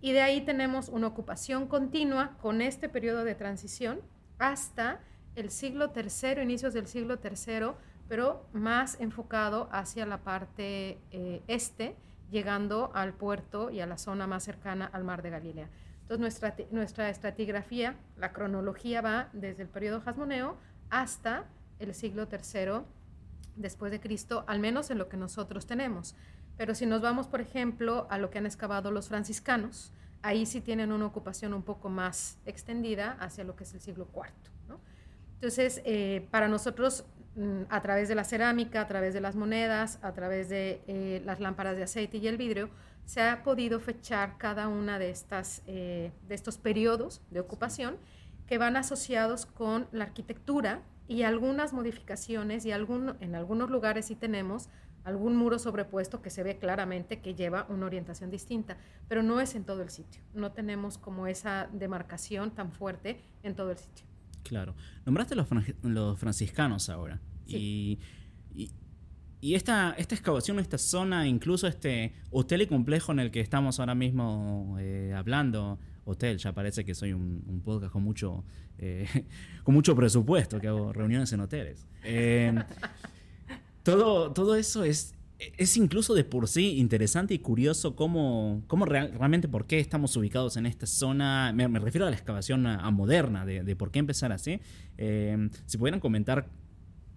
[0.00, 4.00] y de ahí tenemos una ocupación continua con este periodo de transición
[4.38, 5.00] hasta
[5.36, 7.72] el siglo III, inicios del siglo III,
[8.08, 11.96] pero más enfocado hacia la parte eh, este,
[12.30, 15.68] llegando al puerto y a la zona más cercana al mar de Galilea.
[16.02, 20.56] Entonces nuestra, nuestra estratigrafía, la cronología va desde el periodo jasmoneo
[20.90, 21.44] hasta
[21.78, 22.82] el siglo III
[23.56, 26.14] después de Cristo, al menos en lo que nosotros tenemos.
[26.56, 29.92] Pero si nos vamos, por ejemplo, a lo que han excavado los franciscanos,
[30.22, 34.08] ahí sí tienen una ocupación un poco más extendida hacia lo que es el siglo
[34.14, 34.53] IV.
[35.44, 37.04] Entonces, eh, para nosotros,
[37.36, 41.20] mm, a través de la cerámica, a través de las monedas, a través de eh,
[41.26, 42.70] las lámparas de aceite y el vidrio,
[43.04, 47.98] se ha podido fechar cada una de, estas, eh, de estos periodos de ocupación
[48.46, 54.14] que van asociados con la arquitectura y algunas modificaciones y algún, en algunos lugares sí
[54.14, 54.70] tenemos
[55.04, 58.78] algún muro sobrepuesto que se ve claramente que lleva una orientación distinta,
[59.08, 60.22] pero no es en todo el sitio.
[60.32, 64.13] No tenemos como esa demarcación tan fuerte en todo el sitio.
[64.44, 64.76] Claro.
[65.04, 65.48] Nombraste los,
[65.82, 67.20] los franciscanos ahora.
[67.46, 67.98] Y,
[69.40, 73.78] y, esta, esta excavación, esta zona, incluso este hotel y complejo en el que estamos
[73.80, 78.44] ahora mismo eh, hablando, hotel, ya parece que soy un, podcast con mucho,
[78.78, 79.06] eh,
[79.64, 81.86] con mucho presupuesto, que hago reuniones en hoteles.
[82.04, 82.54] Eh,
[83.82, 85.14] todo, todo eso es,
[85.56, 90.56] es incluso de por sí interesante y curioso cómo, cómo realmente por qué estamos ubicados
[90.56, 91.52] en esta zona.
[91.52, 94.60] Me, refiero a la excavación a, moderna, de, por qué empezar así.
[94.98, 96.48] Eh, si pudieran comentar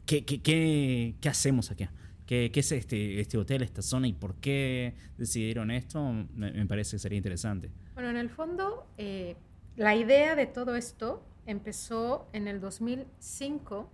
[0.05, 1.87] qué, qué, qué, qué hacemos aquí.
[2.25, 6.03] ¿Qué, ¿Qué, es este, este hotel, esta zona y por qué decidieron esto?
[6.33, 7.71] Me, parece que sería interesante.
[7.93, 9.37] Bueno, en el fondo, eh,
[9.77, 13.89] la idea de todo esto empezó en el 2005,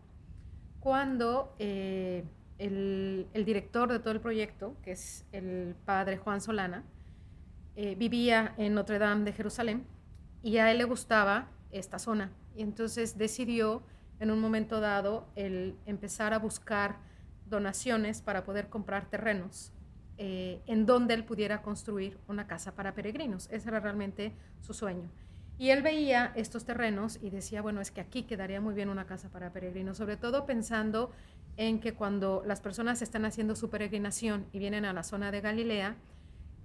[0.79, 2.23] cuando eh,
[2.57, 6.83] el, director de todo el proyecto, que es el padre Juan Solana,
[7.75, 9.85] eh, vivía en Notre Dame de Jerusalén
[10.41, 12.31] y a él le gustaba esta zona.
[12.55, 13.83] Y entonces decidió
[14.19, 16.97] en un momento dado el empezar a buscar
[17.49, 19.71] donaciones para poder comprar terrenos
[20.17, 23.49] eh, en donde él pudiera construir una casa para peregrinos.
[23.51, 25.09] Ese era realmente su sueño.
[25.57, 29.05] Y él veía estos terrenos y decía, bueno, es que aquí quedaría muy bien una
[29.05, 31.11] casa para peregrinos, sobre todo pensando
[31.57, 35.41] en que cuando las personas están haciendo su peregrinación y vienen a la zona de
[35.41, 35.95] Galilea,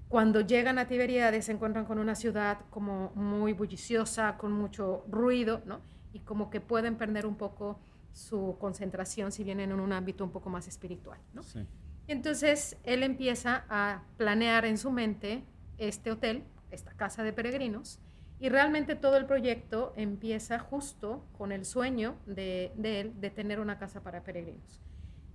[0.09, 5.63] cuando llegan a Tiberíades se encuentran con una ciudad como muy bulliciosa, con mucho ruido,
[5.67, 5.81] ¿no?
[6.13, 7.79] Y como que pueden perder un poco
[8.13, 11.43] su concentración si vienen en un ámbito un poco más espiritual, ¿no?
[11.43, 11.67] Sí.
[12.07, 15.45] Entonces él empieza a planear en su mente
[15.77, 18.01] este hotel, esta casa de peregrinos,
[18.41, 23.79] y realmente todo el proyecto empieza justo con el sueño de, él de tener una
[23.79, 24.81] casa para peregrinos.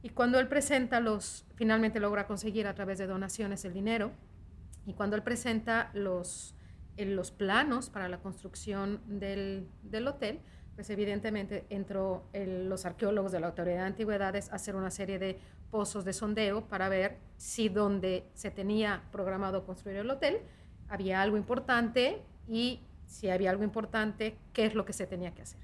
[0.01, 4.11] Y cuando él presenta los, finalmente logra conseguir a través de donaciones el dinero,
[4.85, 6.55] y cuando él presenta los,
[6.97, 9.67] los planos para la construcción del,
[10.07, 10.39] hotel,
[10.75, 15.39] pues evidentemente entró los arqueólogos de la Autoridad de Antigüedades a hacer una serie de
[15.71, 20.39] pozos de sondeo para ver si donde se tenía programado construir el hotel
[20.89, 22.81] había algo importante y
[23.13, 25.61] si había algo importante, qué es lo que se tenía que hacer.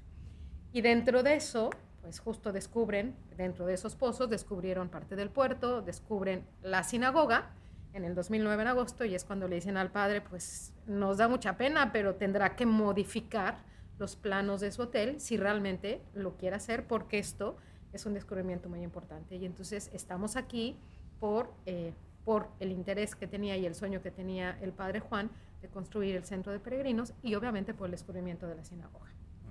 [0.72, 5.82] Y dentro de eso, pues justo descubren, dentro de esos pozos, descubrieron parte del puerto,
[5.82, 7.50] descubren la sinagoga
[7.92, 11.26] en el 2009 en agosto y es cuando le dicen al padre, pues nos da
[11.26, 13.58] mucha pena, pero tendrá que modificar
[13.98, 17.56] los planos de su hotel si realmente lo quiere hacer, porque esto
[17.92, 19.34] es un descubrimiento muy importante.
[19.34, 20.76] Y entonces estamos aquí
[21.18, 25.30] por, eh, por el interés que tenía y el sueño que tenía el padre Juan
[25.62, 29.10] de construir el centro de peregrinos y obviamente por el descubrimiento de la sinagoga.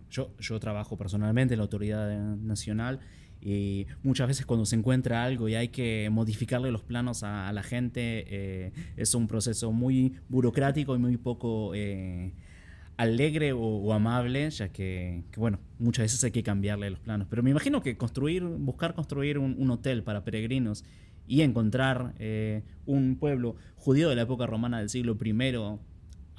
[0.09, 2.99] Yo, yo trabajo personalmente en la Autoridad Nacional
[3.41, 7.63] y muchas veces cuando se encuentra algo y hay que modificarle los planos a, la
[7.63, 12.33] gente, eh, es un proceso muy burocrático y muy poco eh,
[12.97, 17.27] alegre o, amable, ya que, bueno, muchas veces hay que cambiarle los planos.
[17.29, 20.83] Pero me imagino que construir, buscar construir un, hotel para peregrinos
[21.25, 25.31] y encontrar eh, un pueblo judío de la época romana del siglo I,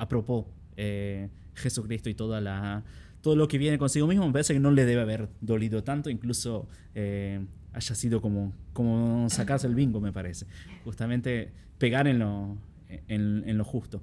[0.01, 2.85] a propósito, eh, Jesucristo y toda la,
[3.21, 6.11] todo lo que viene consigo mismo, me parece que no le debe haber dolido tanto,
[6.11, 10.47] incluso eh, haya sido como, como sacarse el bingo, me parece.
[10.85, 12.57] Justamente pegar en lo,
[12.89, 14.03] en lo justo.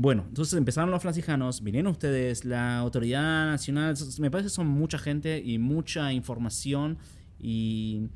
[0.00, 4.96] Bueno, entonces empezaron los franciscanos, vinieron ustedes, la autoridad nacional, me parece que son mucha
[4.96, 6.98] gente y mucha información
[7.36, 8.06] y,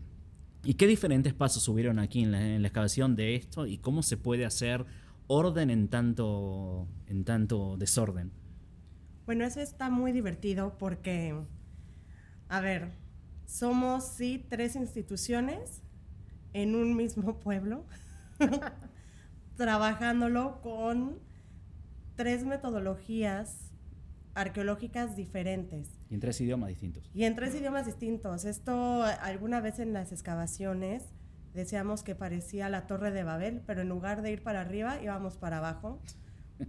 [0.78, 4.86] qué diferentes pasos subieron aquí en la, excavación de esto y cómo se puede hacer
[5.26, 8.32] orden en tanto, en tanto desorden.
[9.26, 11.34] Bueno, eso está muy divertido porque,
[12.48, 12.92] a ver,
[13.46, 15.82] somos sí tres instituciones
[16.52, 17.84] en un mismo pueblo,
[19.56, 21.18] trabajándolo con
[22.16, 23.72] tres metodologías
[24.34, 25.88] arqueológicas diferentes.
[26.10, 27.10] Y en tres idiomas distintos.
[27.14, 28.44] Y en tres idiomas distintos.
[28.44, 31.04] Esto alguna vez en las excavaciones
[31.54, 35.36] decíamos que parecía la torre de Babel, pero en lugar de ir para arriba íbamos
[35.36, 36.00] para abajo.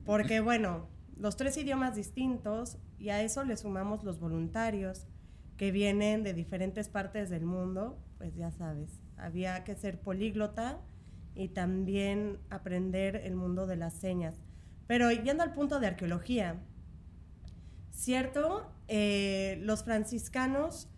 [0.06, 5.08] Porque bueno, los tres idiomas distintos y a eso le sumamos los voluntarios
[5.58, 10.82] que vienen de diferentes partes del mundo, pues ya sabes, había que ser políglota
[11.36, 14.36] y también aprender el mundo de las señas.
[14.88, 16.62] Pero yendo al punto de arqueología,
[17.92, 20.90] cierto, eh, los franciscanos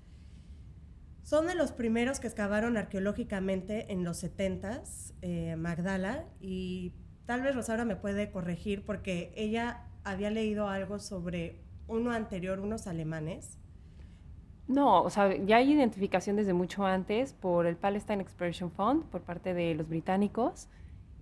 [1.26, 6.94] son de los primeros que excavaron arqueológicamente en los 70s, eh, Magdala, y
[7.26, 12.86] tal vez Rosaura me puede corregir porque ella había leído algo sobre uno anterior, unos
[12.86, 13.58] alemanes.
[14.68, 19.22] No, o sea, ya hay identificación desde mucho antes por el Palestine Exploration Fund, por
[19.22, 20.68] parte de los británicos.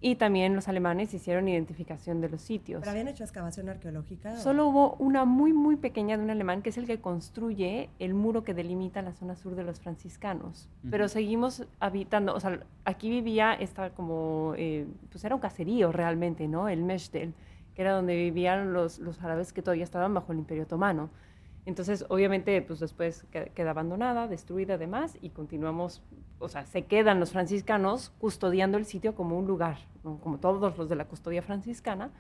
[0.06, 2.82] Y también los alemanes hicieron identificación de los sitios.
[2.82, 4.36] ¿Pero habían hecho excavación arqueológica?
[4.36, 8.13] Solo hubo una muy, muy pequeña de un alemán, que es el que construye el
[8.13, 10.68] muro que delimita la zona sur de los franciscanos.
[10.92, 16.50] Pero seguimos habitando, o sea, aquí vivía esta como, eh, pues era un caserío realmente,
[16.50, 16.68] ¿no?
[16.68, 17.34] El Meshdel,
[17.74, 21.12] que era donde vivían los, los árabes que todavía estaban bajo el Imperio Otomano.
[21.65, 26.04] Entonces, obviamente, pues después queda abandonada, destruida además, y continuamos,
[26.39, 30.89] o sea, se quedan los franciscanos custodiando el sitio como un lugar, como todos los
[30.89, 32.12] de la custodia franciscana,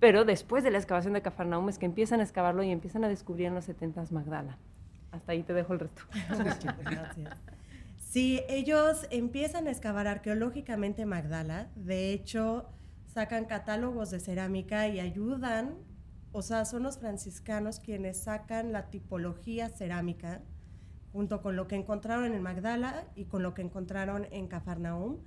[0.00, 3.08] pero después de la excavación de Cafarnaum es que empiezan a excavarlo y empiezan a
[3.08, 4.58] descubrir en los 70 Magdala.
[5.12, 6.02] Hasta ahí te dejo el resto.
[8.08, 12.64] Sí, ellos empiezan a excavar arqueológicamente Magdala, de hecho
[13.06, 15.74] sacan catálogos de cerámica y ayudan
[16.32, 20.42] o sea, son los franciscanos quienes sacan la tipología cerámica
[21.12, 25.18] junto con lo que encontraron en Magdala y con lo que encontraron en Cafarnaum.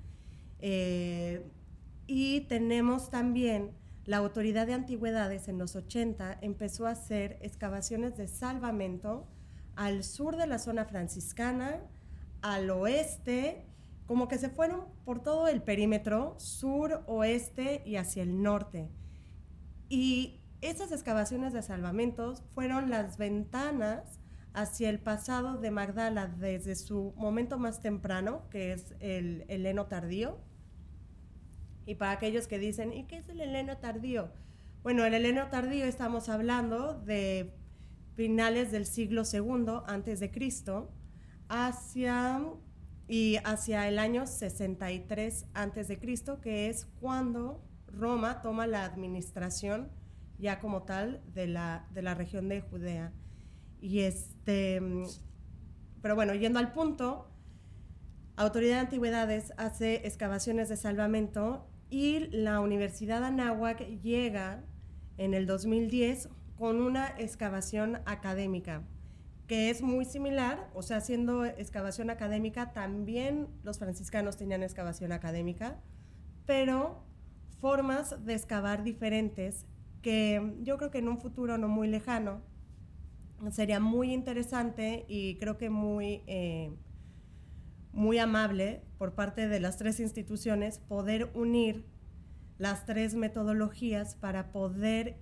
[0.60, 1.50] Eh,
[2.08, 3.72] y tenemos también
[4.06, 9.28] la Autoridad de Antigüedades en los 80 empezó a hacer excavaciones de salvamento
[9.76, 11.80] al sur de la zona franciscana,
[12.42, 13.68] al oeste,
[14.06, 18.90] como que se fueron por todo el perímetro, sur, oeste y hacia el norte.
[19.88, 24.20] Y esas excavaciones de salvamentos fueron las ventanas
[24.54, 30.40] hacia el pasado de Magdala desde su momento más temprano, que es el heleno tardío.
[31.86, 34.32] Y para aquellos que dicen, ¿y qué es el heleno tardío?
[34.84, 37.54] Bueno, el heleno tardío estamos hablando de
[38.16, 40.92] finales del siglo II antes de Cristo
[41.48, 42.42] hacia
[43.08, 49.90] y hacia el año 63 antes de Cristo, que es cuando Roma toma la administración
[50.42, 53.14] ya como tal de la, de la región de Judea.
[53.80, 54.82] Y este,
[56.02, 57.32] pero bueno, yendo al punto,
[58.36, 64.64] Autoridad de Antigüedades hace excavaciones de salvamento y la Universidad Anáhuac llega
[65.18, 68.84] en el 2010 con una excavación académica
[69.52, 75.78] que es muy similar, o sea, haciendo excavación académica, también los franciscanos tenían excavación académica,
[76.46, 77.04] pero
[77.60, 79.66] formas de excavar diferentes
[80.02, 82.42] que yo creo que en un futuro no muy lejano
[83.50, 86.72] sería muy interesante y creo que muy, eh,
[87.92, 91.88] muy amable por parte de las tres instituciones poder unir
[92.60, 95.18] las tres metodologías para poder,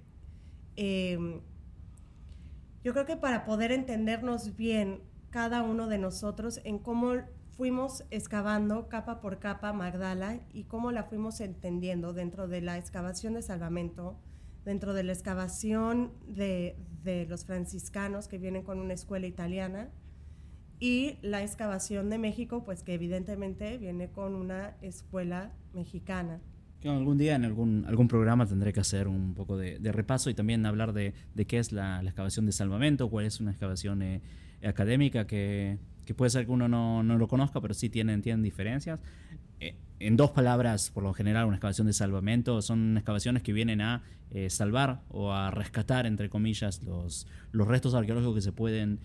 [0.75, 1.39] em,
[2.83, 7.13] yo creo que para poder entendernos bien cada uno de nosotros en cómo
[7.55, 13.33] fuimos excavando capa por capa Magdala y cómo la fuimos entendiendo dentro de la excavación
[13.33, 14.17] de salvamento,
[14.65, 16.75] dentro de la excavación de,
[17.27, 19.89] los franciscanos que vienen con una escuela italiana
[20.79, 26.39] y la excavación de México, pues que evidentemente viene con una escuela mexicana.
[26.83, 30.65] algún día en algún, algún programa tendré que hacer un poco de, repaso y también
[30.65, 31.13] hablar de,
[31.47, 34.21] qué es la, excavación de salvamento, cuál es una excavación eh,
[34.63, 35.79] académica que,
[36.13, 38.99] puede ser que uno no, lo conozca, pero sí tienen, tienen diferencias.
[39.59, 43.81] Eh, en dos palabras, por lo general, una excavación de salvamento son excavaciones que vienen
[43.81, 48.99] a eh, salvar o a rescatar, entre comillas, los, los restos arqueológicos que se pueden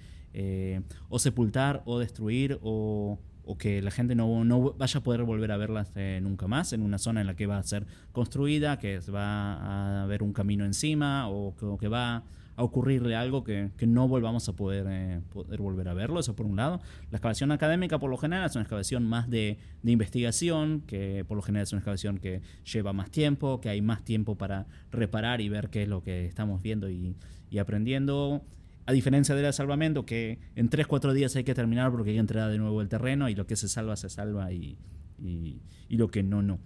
[1.08, 5.52] o sepultar o destruir o o que la gente no, no, vaya a poder volver
[5.52, 8.78] a verlas eh, nunca más en una zona en la que va a ser construida,
[8.78, 12.24] que va a haber un camino encima o que, va
[12.56, 16.36] a ocurrirle algo que, que no volvamos a poder, eh, poder volver a verlo, eso
[16.36, 16.80] por un lado.
[17.10, 21.36] La excavación académica por lo general es una excavación más de, de, investigación, que por
[21.36, 25.40] lo general es una excavación que lleva más tiempo, que hay más tiempo para reparar
[25.40, 27.16] y ver qué es lo que estamos viendo y,
[27.50, 28.44] y aprendiendo.
[28.86, 32.50] A diferencia del salvamento, que en 3-4 días hay que terminar porque hay que entrar
[32.50, 34.78] de nuevo el terreno y lo que se salva, se salva y,
[35.18, 36.60] y, lo que no, no.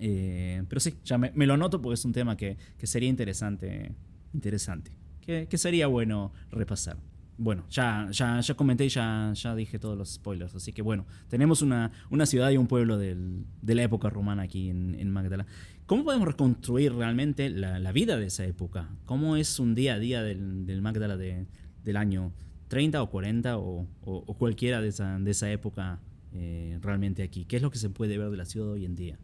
[0.00, 3.94] Eh, pero sí, ya me, lo noto porque es un tema que, que sería interesante,
[4.34, 6.96] interesante que, que sería bueno repasar
[7.38, 10.54] bueno, ya, ya, ya comenté y ya, ya dije todos los spoilers.
[10.54, 14.42] Así que bueno, tenemos una, una ciudad y un pueblo del, de la época romana
[14.42, 15.46] aquí en, en, Magdala.
[15.86, 18.88] ¿Cómo podemos reconstruir realmente la, la, vida de esa época?
[19.04, 21.46] ¿Cómo es un día a día del, del Magdala de,
[21.84, 22.32] del año
[22.68, 26.00] 30 o 40 o, o, cualquiera de esa, de esa época
[26.32, 27.44] eh, realmente aquí?
[27.44, 29.18] ¿Qué es lo que se puede ver de la ciudad hoy en día?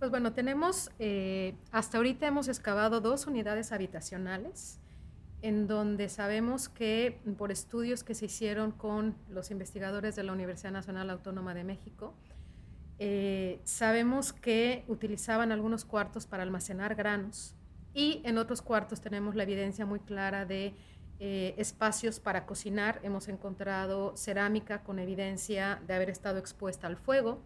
[0.00, 4.80] Pues bueno, tenemos, eh, hasta ahorita hemos excavado dos unidades habitacionales
[5.42, 10.72] en donde sabemos que por estudios que se hicieron con los investigadores de la Universidad
[10.72, 12.14] Nacional Autónoma de México,
[12.98, 17.54] eh, sabemos que utilizaban algunos cuartos para almacenar granos
[17.92, 20.72] y en otros cuartos tenemos la evidencia muy clara de
[21.18, 23.00] eh, espacios para cocinar.
[23.02, 27.42] Hemos encontrado cerámica con evidencia de haber estado expuesta al fuego.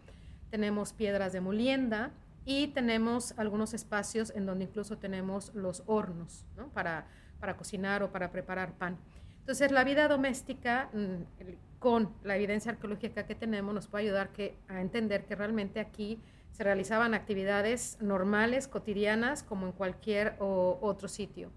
[0.50, 2.12] Tenemos piedras de molienda
[2.44, 6.68] y tenemos algunos espacios en donde incluso tenemos los hornos ¿no?
[6.68, 7.06] para
[7.44, 8.96] para cocinar o para preparar pan.
[9.40, 14.30] Entonces, la vida doméstica, mm, con la evidencia arqueológica que tenemos, nos puede ayudar
[14.68, 16.18] a entender que realmente aquí
[16.52, 21.50] se realizaban actividades normales, cotidianas, como en cualquier otro sitio.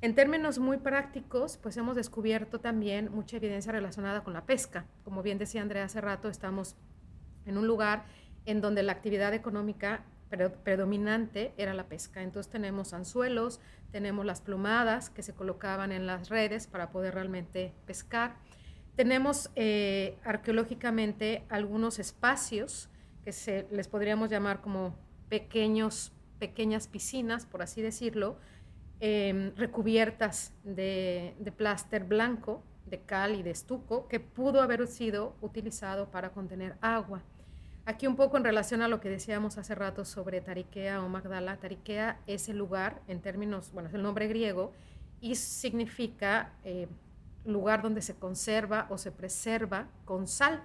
[0.00, 4.86] En términos muy prácticos, pues hemos descubierto también mucha evidencia relacionada con la pesca.
[5.04, 6.76] Como bien decía Andrea hace rato, estamos
[7.44, 8.04] en un lugar
[8.46, 12.22] en donde la actividad económica predominante era la pesca.
[12.22, 13.60] Entonces tenemos anzuelos,
[13.92, 18.36] tenemos las plumadas que se colocaban en las redes para poder realmente pescar.
[18.96, 22.88] Tenemos eh, arqueológicamente algunos espacios
[23.24, 24.96] que se les podríamos llamar como
[25.28, 28.38] pequeños, pequeñas piscinas, por así decirlo,
[29.00, 35.36] em, recubiertas de, de pláster blanco, de cal y de estuco, que pudo haber sido
[35.40, 37.22] utilizado para contener agua.
[37.86, 41.56] Aquí un poco en relación a lo que decíamos hace rato sobre Tariquea o Magdala.
[41.58, 44.72] Tariquea es el lugar, en términos, bueno, es el nombre griego,
[45.20, 46.88] y significa eh,
[47.44, 50.64] lugar donde se conserva o se preserva con sal.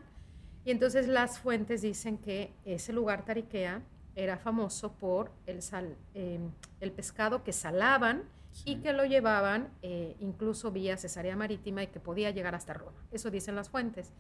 [0.66, 3.84] Y entonces las fuentes dicen que ese lugar Tariquea
[4.16, 8.24] era famoso por el, sal, em, el pescado que salaban
[8.66, 12.98] y que lo llevaban eh, incluso vía cesárea marítima y que podía llegar hasta Roma.
[13.12, 14.12] Eso dicen las fuentes.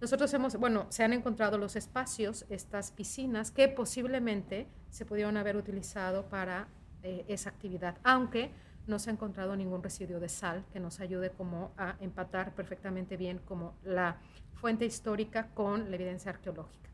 [0.00, 5.56] Nosotros hemos, bueno, se han encontrado los espacios, estas piscinas, que posiblemente se pudieron haber
[5.56, 6.68] utilizado para
[7.02, 8.52] eh, esa actividad, aunque
[8.86, 13.16] no se ha encontrado ningún residuo de sal que nos ayude como a empatar perfectamente
[13.16, 14.18] bien como la
[14.54, 16.88] fuente histórica con la evidencia arqueológica.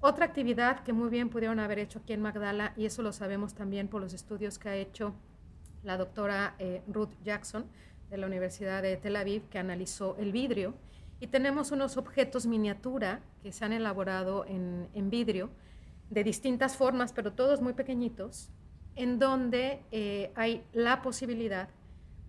[0.00, 3.54] Otra actividad que muy bien pudieron haber hecho aquí en Magdala, y eso lo sabemos
[3.54, 5.14] también por los estudios que ha hecho
[5.82, 7.66] la doctora eh, Ruth Jackson
[8.08, 10.74] de la Universidad de Tel Aviv, que analizó el vidrio,
[11.20, 15.50] y tenemos unos objetos miniatura que se han elaborado en, vidrio
[16.10, 18.50] de distintas formas, pero todos muy pequeñitos,
[18.94, 21.68] en donde eh, hay la posibilidad,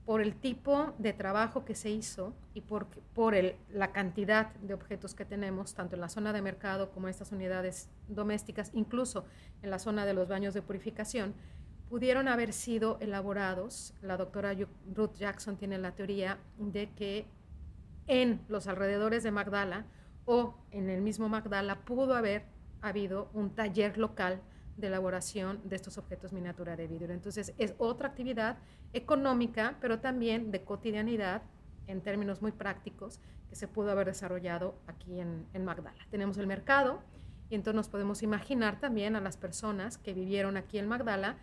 [0.08, 3.36] por el tipo de trabajo que se hizo y por, por
[3.70, 7.34] la cantidad de objetos que tenemos, tanto en la zona de mercado como en estas
[7.34, 9.26] unidades domésticas, incluso
[9.62, 11.34] en la zona de los baños de purificación,
[11.90, 13.94] pudieron haber sido elaborados.
[14.02, 14.56] La doctora
[14.96, 17.26] Ruth Jackson tiene la teoría de que
[18.08, 19.86] en los alrededores de Magdala
[20.26, 22.46] o en el mismo Magdala pudo haber
[22.82, 24.42] habido un taller local
[24.78, 27.12] de elaboración de estos objetos miniatura de vidrio.
[27.12, 28.58] Entonces es otra actividad
[28.94, 31.42] económica, pero también de cotidianidad
[31.88, 36.06] en términos muy prácticos que se pudo haber desarrollado aquí en, en Magdala.
[36.12, 37.02] Tenemos el mercado
[37.50, 41.38] y entonces nos podemos imaginar también a las personas que vivieron aquí en Magdala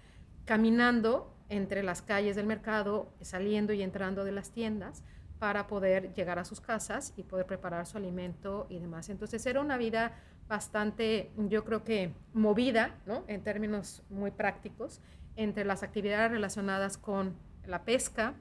[0.45, 5.03] caminando entre las calles del mercado, saliendo y entrando de las tiendas,
[5.45, 9.11] para poder llegar a sus casas y poder preparar su alimento y demás.
[9.11, 10.17] Entonces era una vida
[10.49, 13.25] bastante, yo creo que movida, ¿no?
[13.27, 15.03] En términos muy prácticos,
[15.37, 17.35] entre las actividades relacionadas con
[17.67, 18.33] la pesca,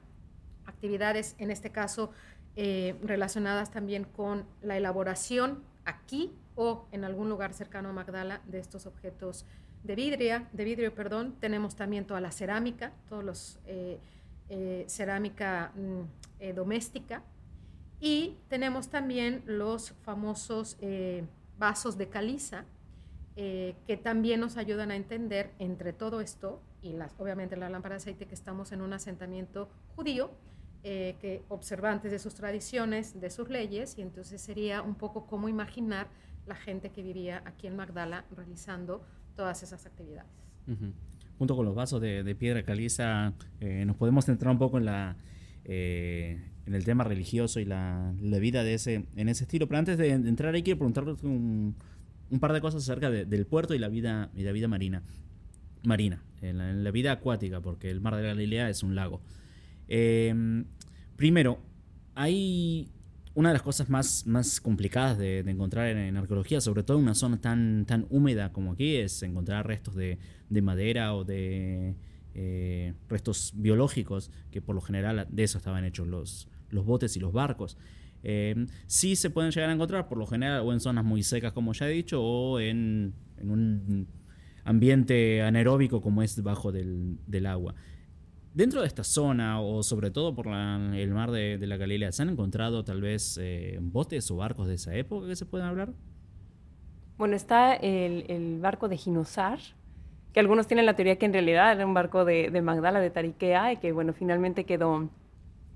[0.64, 2.10] actividades, en este caso,
[2.56, 8.60] eh, relacionadas también con la elaboración aquí o en algún lugar cercano a Magdala de
[8.60, 9.44] estos objetos
[9.82, 11.36] de vidrio, de vidrio, perdón.
[11.38, 14.00] Tenemos también toda la cerámica, todos los eh,
[14.48, 17.22] eh, cerámica mm, doméstica
[18.00, 20.76] y tenemos también los famosos
[21.58, 22.66] vasos de caliza
[23.34, 27.96] que también nos ayudan a entender entre todo esto y las, obviamente la lámpara de
[27.96, 30.30] aceite que estamos en un asentamiento judío,
[30.82, 35.48] eh, que observantes de sus tradiciones, de sus leyes, y entonces sería un poco cómo
[35.48, 36.08] imaginar
[36.46, 39.02] la gente que vivía aquí en Magdala realizando
[39.34, 40.30] todas esas actividades.
[41.38, 45.16] Junto con los vasos de, piedra caliza, eh, nos podemos centrar un poco en la
[45.64, 49.66] eh, en el tema religioso y la, la, vida de ese, en ese estilo.
[49.66, 51.74] Pero antes de, entrar ahí quiero preguntarles un,
[52.30, 55.02] un, par de cosas acerca del puerto y la vida, y la vida marina.
[55.82, 59.20] Marina, en la, vida acuática, porque el mar de Galilea es un lago.
[59.88, 60.64] Eh,
[61.16, 61.60] Primero,
[62.16, 62.88] hay
[63.34, 67.14] una de las cosas más, más complicadas de, encontrar en, arqueología, sobre todo en una
[67.14, 70.18] zona tan, tan húmeda como aquí, es encontrar restos de,
[70.62, 71.96] madera o de
[72.34, 77.20] eh, restos biológicos, que por lo general de eso estaban hechos los, los botes y
[77.20, 77.76] los barcos.
[78.22, 81.52] Eh, sí se pueden llegar a encontrar por lo general o en zonas muy secas
[81.52, 83.12] como ya he dicho o en,
[83.42, 84.08] un
[84.64, 87.74] ambiente anaeróbico como es debajo del, del agua.
[88.54, 92.28] Dentro de esta zona, o sobre todo por el mar de, la Galilea, ¿se han
[92.28, 95.92] encontrado tal vez eh, botes o barcos de esa época que se pueden hablar?
[97.18, 99.58] Bueno, está el, barco de Ginosar,
[100.32, 103.72] que algunos tienen la teoría que en realidad era un barco de, Magdala, de Tariquea,
[103.72, 105.08] y que bueno, finalmente quedó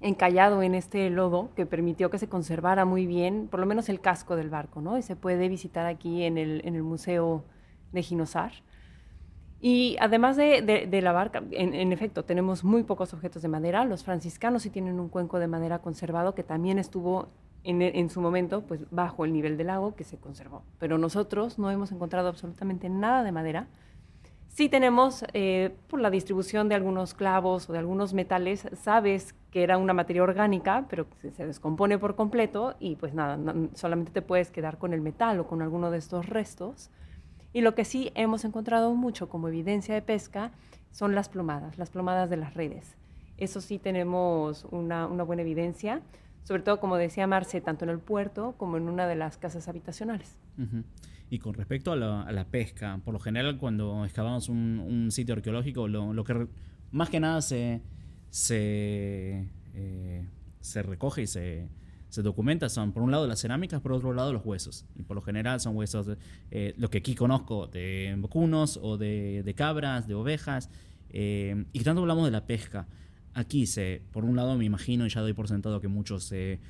[0.01, 4.01] encallado en este lodo que permitió que se conservara muy bien, por lo menos el
[4.01, 4.97] casco del barco, ¿no?
[4.97, 7.45] Y se puede visitar aquí en el, en el Museo
[7.91, 8.53] de Ginosar.
[9.61, 13.85] Y además de, la barca, en, efecto, tenemos muy pocos objetos de madera.
[13.85, 17.29] Los franciscanos sí tienen un cuenco de madera conservado que también estuvo
[17.65, 20.63] en, su momento pues, bajo el nivel del lago que se conservó.
[20.79, 23.67] Pero nosotros no hemos encontrado absolutamente nada de madera.
[24.49, 29.63] Sí tenemos, eh, por la distribución de algunos clavos o de algunos metales, sabes que
[29.63, 31.07] era una materia orgánica, pero
[31.37, 33.39] se descompone por completo y pues nada,
[33.75, 36.91] solamente te puedes quedar con el metal o con alguno de estos restos.
[37.53, 40.53] Y lo que sí hemos encontrado mucho como evidencia de pesca
[40.90, 42.96] son las plomadas, las plomadas de las redes.
[43.36, 46.03] Eso sí tenemos una, buena evidencia,
[46.44, 49.68] sobre todo, como decía Marce, tanto en el puerto como en una de las casas
[49.68, 50.38] habitacionales.
[51.30, 56.24] Y con respecto a la, pesca, por lo general cuando excavamos un, sitio arqueológico, lo,
[56.24, 56.49] que
[56.90, 57.80] más que nada se,
[58.30, 60.26] se, eh,
[60.61, 61.68] se recoge y se,
[62.09, 64.87] se documenta son, por un lado, las cerámicas, por otro lado, los huesos.
[64.97, 66.17] Y por lo general son huesos,
[66.51, 70.71] eh, lo que aquí conozco, de bocunos o de, cabras, de ovejas.
[71.11, 72.89] Eh, y tanto hablamos de la pesca.
[73.35, 76.61] Aquí se, por un lado, me imagino, y ya doy por sentado que muchos eh,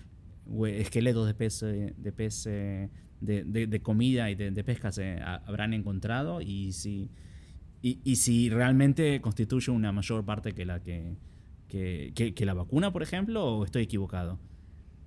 [0.66, 2.44] esqueletos de pez, de, pez
[3.20, 6.40] de, comida y de, pesca se habrán encontrado.
[6.40, 7.10] Y si,
[7.80, 11.14] y, si realmente constituye una mayor parte que la que,
[11.68, 14.40] que la vacuna, por ejemplo, o estoy equivocado.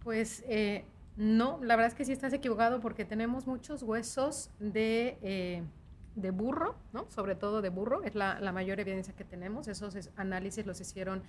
[0.03, 0.85] Pues eh,
[1.17, 5.63] no, la verdad es que sí estás equivocado porque tenemos muchos huesos de, eh,
[6.15, 7.05] de burro, ¿no?
[7.09, 9.67] Sobre todo de burro, es la, mayor evidencia que tenemos.
[9.67, 11.23] Esos análisis los hicieron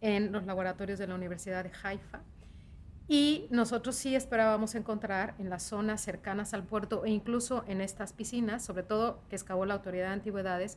[0.00, 2.20] en los laboratorios de la Universidad de Haifa.
[3.08, 8.12] Y nosotros sí esperábamos encontrar en las zonas cercanas al puerto e incluso en estas
[8.12, 10.76] piscinas, sobre todo que excavó la Autoridad de Antigüedades,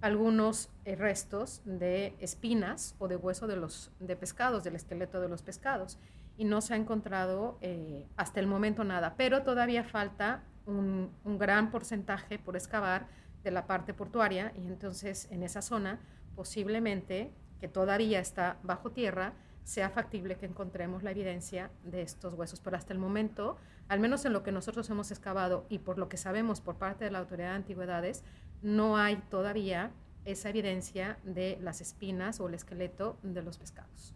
[0.00, 5.28] algunos eh, restos de espinas o de hueso de los de pescados, del esqueleto de
[5.28, 5.98] los pescados
[6.36, 11.70] y no se ha encontrado eh, hasta el momento nada, pero todavía falta un, gran
[11.70, 13.06] porcentaje por excavar
[13.42, 16.00] de la parte portuaria y entonces en esa zona
[16.34, 19.32] posiblemente que todavía está bajo tierra
[19.62, 23.56] sea factible que encontremos la evidencia de estos huesos, pero hasta el momento,
[23.88, 27.04] al menos en lo que nosotros hemos excavado y por lo que sabemos por parte
[27.04, 28.22] de la Autoridad de Antigüedades,
[28.62, 29.90] no hay todavía
[30.24, 34.14] esa evidencia de las espinas o el esqueleto de los pescados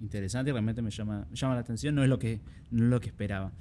[0.00, 2.40] interesante realmente me llama, llama la atención, no es lo que,
[2.70, 3.52] lo que esperaba.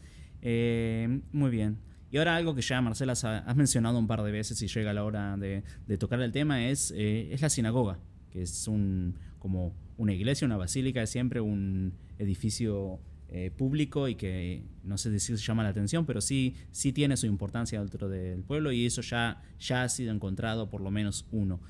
[0.41, 1.79] Eh, muy bien.
[2.11, 5.03] Y ahora algo que ya Marcela has mencionado un par de veces y llega la
[5.03, 5.63] hora de,
[5.97, 7.97] tocar el tema es, eh, es la sinagoga,
[8.29, 14.15] que es un, como una iglesia, una basílica, es siempre un edificio eh, público y
[14.15, 18.09] que no sé si se llama la atención, pero sí, sí tiene su importancia dentro
[18.09, 21.61] del pueblo y eso ya, ya ha sido encontrado por lo menos uno.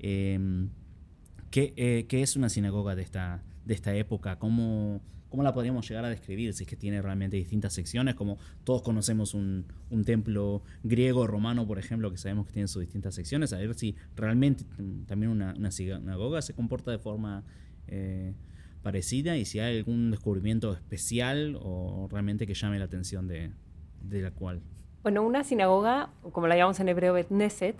[0.00, 0.68] ¿qué,
[2.08, 4.38] ¿qué, es una sinagoga de esta, de esta época?
[4.38, 5.00] ¿Cómo,
[5.32, 6.52] ¿Cómo la podríamos llegar a describir?
[6.52, 9.64] Si es que tiene realmente distintas secciones, como todos conocemos un,
[10.04, 13.96] templo griego, romano, por ejemplo, que sabemos que tiene sus distintas secciones, a ver si
[14.14, 14.64] realmente
[15.06, 17.44] también una, sinagoga se comporta de forma
[17.86, 18.34] eh,
[18.82, 23.52] parecida y si hay algún descubrimiento especial o realmente que llame la atención de,
[24.02, 24.60] de la cual.
[25.02, 27.26] Bueno, una sinagoga, como la llamamos en hebreo Bet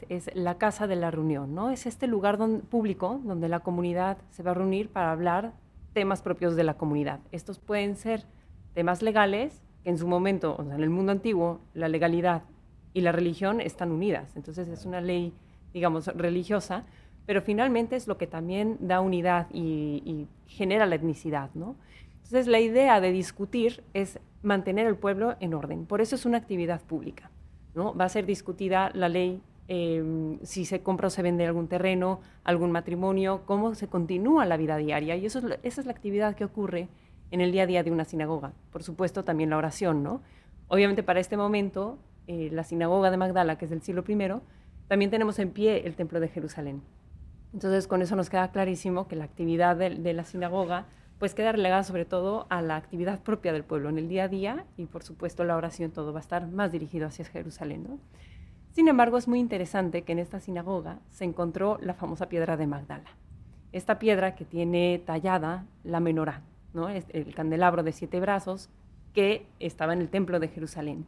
[0.08, 1.70] es la casa de la reunión, ¿no?
[1.70, 5.52] Es este lugar público donde la comunidad se va a reunir para hablar
[5.92, 7.20] temas propios de la comunidad.
[7.32, 8.24] Estos pueden ser
[8.74, 12.44] temas legales, que en su momento, o sea, en el mundo antiguo, la legalidad
[12.94, 14.36] y la religión están unidas.
[14.36, 15.32] Entonces es una ley,
[15.72, 16.84] digamos, religiosa,
[17.26, 21.76] pero finalmente es lo que también da unidad y, genera la etnicidad, ¿no?
[22.16, 25.86] Entonces la idea de discutir es mantener el pueblo en orden.
[25.86, 27.30] Por eso es una actividad pública,
[27.74, 27.94] ¿no?
[27.94, 32.20] Va a ser discutida la ley Em, si se compra o se vende algún terreno,
[32.44, 35.16] algún matrimonio, cómo se continúa la vida diaria.
[35.16, 36.88] Y eso esa es la actividad que ocurre
[37.30, 38.52] en el día a día de una sinagoga.
[38.72, 40.20] Por supuesto, también la oración, ¿no?
[40.68, 44.18] Obviamente, para este momento, eh, la sinagoga de Magdala, que es del siglo I,
[44.88, 46.82] también tenemos en pie el templo de Jerusalén.
[47.54, 50.86] Entonces, con eso nos queda clarísimo que la actividad de, de la sinagoga
[51.18, 54.28] pues queda relegada sobre todo a la actividad propia del pueblo en el día a
[54.28, 57.84] día y por supuesto la oración todo va a estar más dirigido hacia Jerusalén.
[57.88, 57.98] ¿no?
[58.72, 62.66] Sin embargo, es muy interesante que en esta sinagoga se encontró la famosa piedra de
[62.66, 63.10] Magdala.
[63.72, 66.42] Esta piedra que tiene tallada la menorá,
[66.72, 66.88] ¿no?
[66.88, 68.70] el candelabro de siete brazos
[69.12, 71.06] que estaba en el templo de Jerusalén.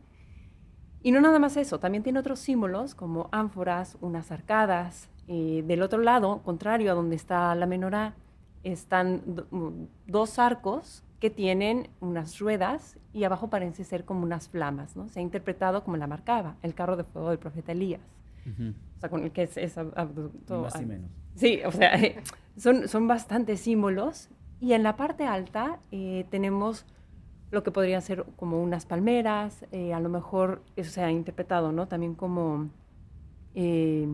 [1.02, 5.10] Y no nada más eso, también tiene otros símbolos como ánforas, unas arcadas.
[5.28, 8.14] Eh, del otro lado, contrario a donde está la menorá,
[8.62, 9.22] están
[10.06, 15.08] dos arcos que tienen unas ruedas y abajo parece ser como unas flamas, ¿no?
[15.08, 18.02] Se ha interpretado como la marcaba, el carro de fuego del profeta Elías.
[18.44, 21.10] O sea, con el que es, es Más y menos.
[21.34, 21.98] Sí, o sea,
[22.58, 24.28] son, son bastantes símbolos.
[24.60, 26.84] Y en la parte alta eh, tenemos
[27.50, 31.72] lo que podrían ser como unas palmeras, eh, a lo mejor eso se ha interpretado,
[31.72, 31.88] ¿no?
[31.88, 32.68] También como
[33.54, 34.06] eh,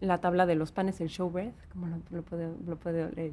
[0.00, 3.32] la tabla de los panes, el showbread, como lo, lo puede, lo puede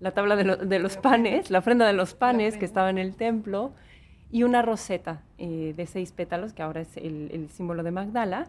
[0.00, 3.72] la tabla de, los panes, la ofrenda de los panes que estaba en el templo,
[4.30, 8.48] y una roseta eh, de seis pétalos, que ahora es el, símbolo de Magdala,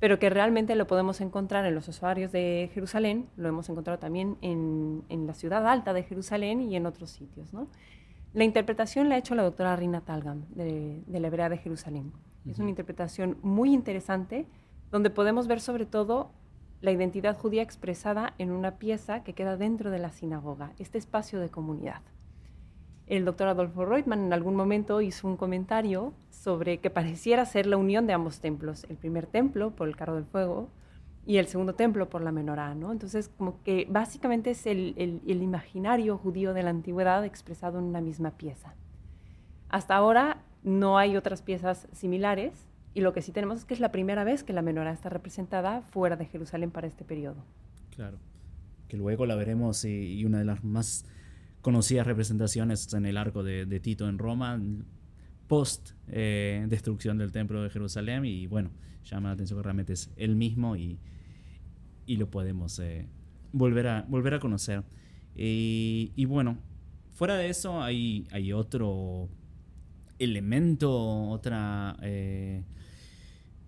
[0.00, 4.36] pero que realmente lo podemos encontrar en los usuarios de Jerusalén, lo hemos encontrado también
[4.40, 7.50] en, la ciudad alta de Jerusalén y en otros sitios.
[8.32, 12.12] La interpretación la ha hecho la doctora Rina Talgam, de, de la Hebrea de Jerusalén.
[12.48, 14.46] Es una interpretación muy interesante,
[14.90, 16.30] donde podemos ver sobre todo
[16.80, 21.40] la identidad judía expresada en una pieza que queda dentro de la sinagoga, este espacio
[21.40, 22.02] de comunidad.
[23.06, 27.78] El doctor Adolfo Reutemann en algún momento hizo un comentario sobre que pareciera ser la
[27.78, 30.68] unión de ambos templos, el primer templo por el carro del fuego
[31.26, 32.74] y el segundo templo por la menorá.
[32.74, 32.92] ¿no?
[32.92, 38.02] Entonces, como que básicamente es el, el imaginario judío de la antigüedad expresado en una
[38.02, 38.74] misma pieza.
[39.70, 43.80] Hasta ahora no hay otras piezas similares, y lo que sí tenemos es que es
[43.80, 47.44] la primera vez que la menorá está representada fuera de Jerusalén para este periodo.
[47.94, 48.18] Claro,
[48.88, 51.04] que luego la veremos y, una de las más
[51.60, 54.60] conocidas representaciones en el arco de, Tito en Roma,
[55.46, 58.70] post eh, destrucción del templo de Jerusalén y bueno,
[59.04, 60.98] llama la atención que realmente es el mismo y,
[62.06, 63.06] y lo podemos eh,
[63.52, 64.82] volver, a, volver a conocer.
[65.40, 66.58] Y, bueno,
[67.14, 69.28] fuera de eso hay, hay otro
[70.18, 71.96] elemento, otra...
[72.02, 72.62] Eh,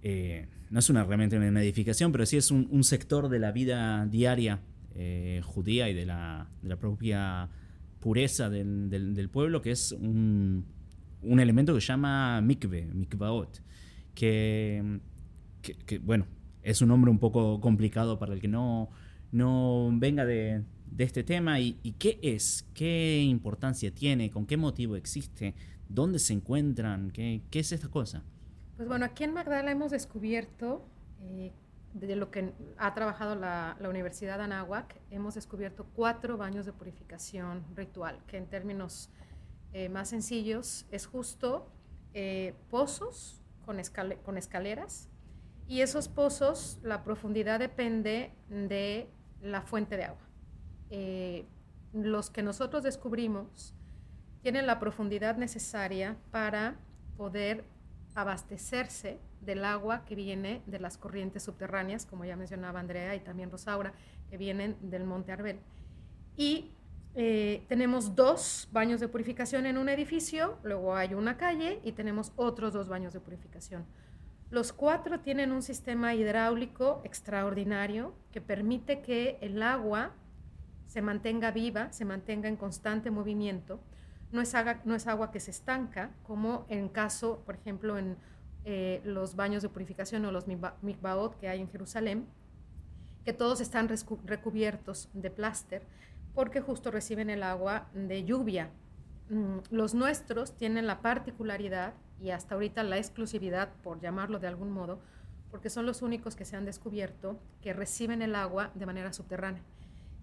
[0.02, 4.06] eh, no es una, realmente una edificación, pero sí es un, sector de la vida
[4.06, 4.60] diaria
[4.94, 6.48] eh, judía y de la,
[6.78, 7.48] propia
[7.98, 10.64] pureza del, pueblo, que es un,
[11.22, 13.60] elemento que se llama mikve, mikvaot,
[14.14, 15.00] que,
[16.02, 16.26] bueno,
[16.62, 18.90] es un nombre un poco complicado para el que no,
[19.32, 20.62] no venga de,
[20.98, 21.60] este tema.
[21.60, 22.68] Y, qué es?
[22.74, 24.30] ¿Qué importancia tiene?
[24.30, 25.54] ¿Con qué motivo existe?
[25.90, 27.10] ¿Dónde se encuentran?
[27.10, 28.22] ¿Qué, qué es esta cosa?
[28.76, 30.86] Pues bueno, aquí en Magdala hemos descubierto,
[31.20, 31.52] eh,
[31.94, 37.64] de lo que ha trabajado la, Universidad de Anáhuac, hemos descubierto cuatro baños de purificación
[37.74, 39.10] ritual, que en términos
[39.72, 41.72] eh, más sencillos es justo
[42.14, 43.78] eh, pozos con,
[44.24, 45.10] con escaleras,
[45.66, 49.10] y esos pozos, la profundidad depende de
[49.42, 50.26] la fuente de agua.
[51.92, 53.74] los que nosotros descubrimos
[54.42, 56.76] tienen la profundidad necesaria para
[57.16, 57.64] poder
[58.14, 63.50] abastecerse del agua que viene de las corrientes subterráneas, como ya mencionaba Andrea y también
[63.50, 63.92] Rosaura,
[64.28, 65.60] que vienen del Monte Arbel.
[66.36, 66.72] Y
[67.14, 72.32] eh, tenemos dos baños de purificación en un edificio, luego hay una calle y tenemos
[72.36, 73.84] otros dos baños de purificación.
[74.50, 80.12] Los cuatro tienen un sistema hidráulico extraordinario que permite que el agua
[80.86, 83.80] se mantenga viva, se mantenga en constante movimiento.
[84.32, 88.16] No es, agua, no es agua que se estanca, como en caso, por ejemplo, en
[88.64, 92.26] eh, los baños de purificación o los mikvaot que hay en Jerusalén,
[93.24, 95.82] que todos están recubiertos de pláster
[96.34, 98.70] porque justo reciben el agua de lluvia.
[99.30, 104.70] Mm, los nuestros tienen la particularidad y hasta ahorita la exclusividad, por llamarlo de algún
[104.70, 105.00] modo,
[105.50, 109.62] porque son los únicos que se han descubierto que reciben el agua de manera subterránea.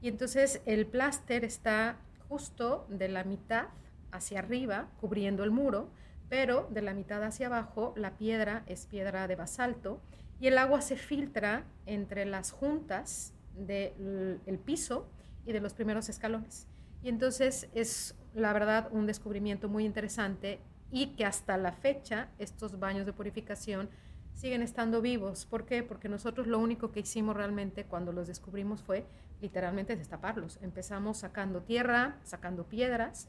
[0.01, 1.97] Y entonces el pláster está
[2.30, 3.68] justo de la mitad
[4.12, 5.89] hacia arriba, cubriendo el muro,
[6.30, 10.01] pero de la mitad hacia abajo la piedra es piedra de basalto
[10.39, 15.10] y el agua se filtra entre las juntas del piso
[15.45, 16.68] y de los primeros escalones.
[17.01, 20.60] Y entonces es la verdad un descubrimiento muy interesante
[20.91, 23.89] y que hasta la fecha estos baños de purificación
[24.34, 25.45] siguen estando vivos.
[25.45, 25.82] ¿Por qué?
[25.84, 29.05] Porque nosotros lo único que hicimos realmente cuando los descubrimos fue
[29.41, 30.60] literalmente destaparlos.
[30.62, 33.28] Empezamos sacando tierra, sacando piedras,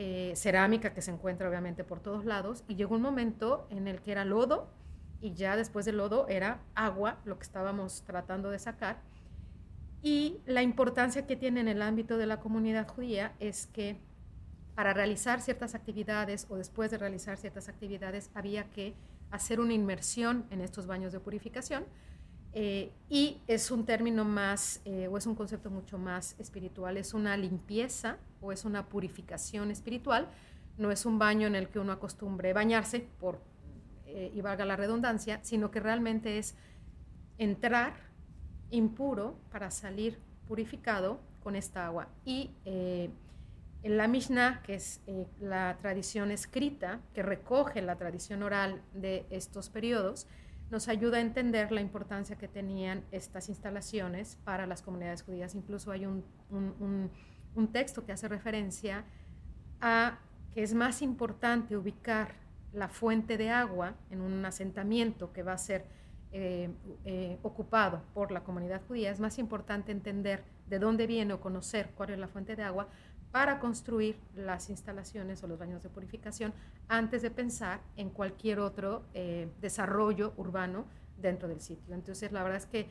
[0.00, 4.00] eh, cerámica que se encuentra obviamente por todos lados y llegó un momento en el
[4.00, 4.70] que era lodo
[5.20, 9.02] y ya después del lodo era agua lo que estábamos tratando de sacar.
[10.00, 13.96] Y la importancia que tiene en el ámbito de la comunidad judía es que
[14.76, 18.94] para realizar ciertas actividades o después de realizar ciertas actividades había que
[19.32, 21.84] hacer una inmersión en estos baños de purificación.
[22.52, 27.12] Eh, y es un término más, eh, o es un concepto mucho más espiritual, es
[27.12, 30.28] una limpieza o es una purificación espiritual,
[30.78, 33.40] no es un baño en el que uno acostumbre bañarse, por,
[34.06, 36.54] eh, y valga la redundancia, sino que realmente es
[37.36, 37.94] entrar
[38.70, 42.08] impuro para salir purificado con esta agua.
[42.24, 45.00] Y en la Mishnah, que es
[45.40, 50.26] la tradición escrita, que recoge la tradición oral de estos periodos,
[50.70, 55.54] nos ayuda a entender la importancia que tenían estas instalaciones para las comunidades judías.
[55.54, 56.22] Incluso hay un,
[57.72, 59.04] texto que hace referencia
[59.80, 60.18] a
[60.54, 62.34] que es más importante ubicar
[62.72, 65.86] la fuente de agua en un asentamiento que va a ser
[66.32, 66.70] eh,
[67.04, 71.90] eh, ocupado por la comunidad judía, es más importante entender de dónde viene o conocer
[71.96, 72.88] cuál es la fuente de agua
[73.30, 76.54] para construir las instalaciones o los baños de purificación
[76.88, 80.86] antes de pensar en cualquier otro eh, desarrollo urbano
[81.18, 81.94] dentro del sitio.
[81.94, 82.88] Entonces, la verdad es que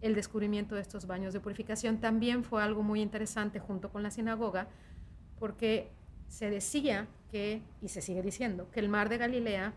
[0.00, 4.10] el descubrimiento de estos baños de purificación también fue algo muy interesante junto con la
[4.10, 4.68] sinagoga,
[5.38, 5.90] porque
[6.28, 9.72] se decía que, y se sigue diciendo, que el mar de Galilea,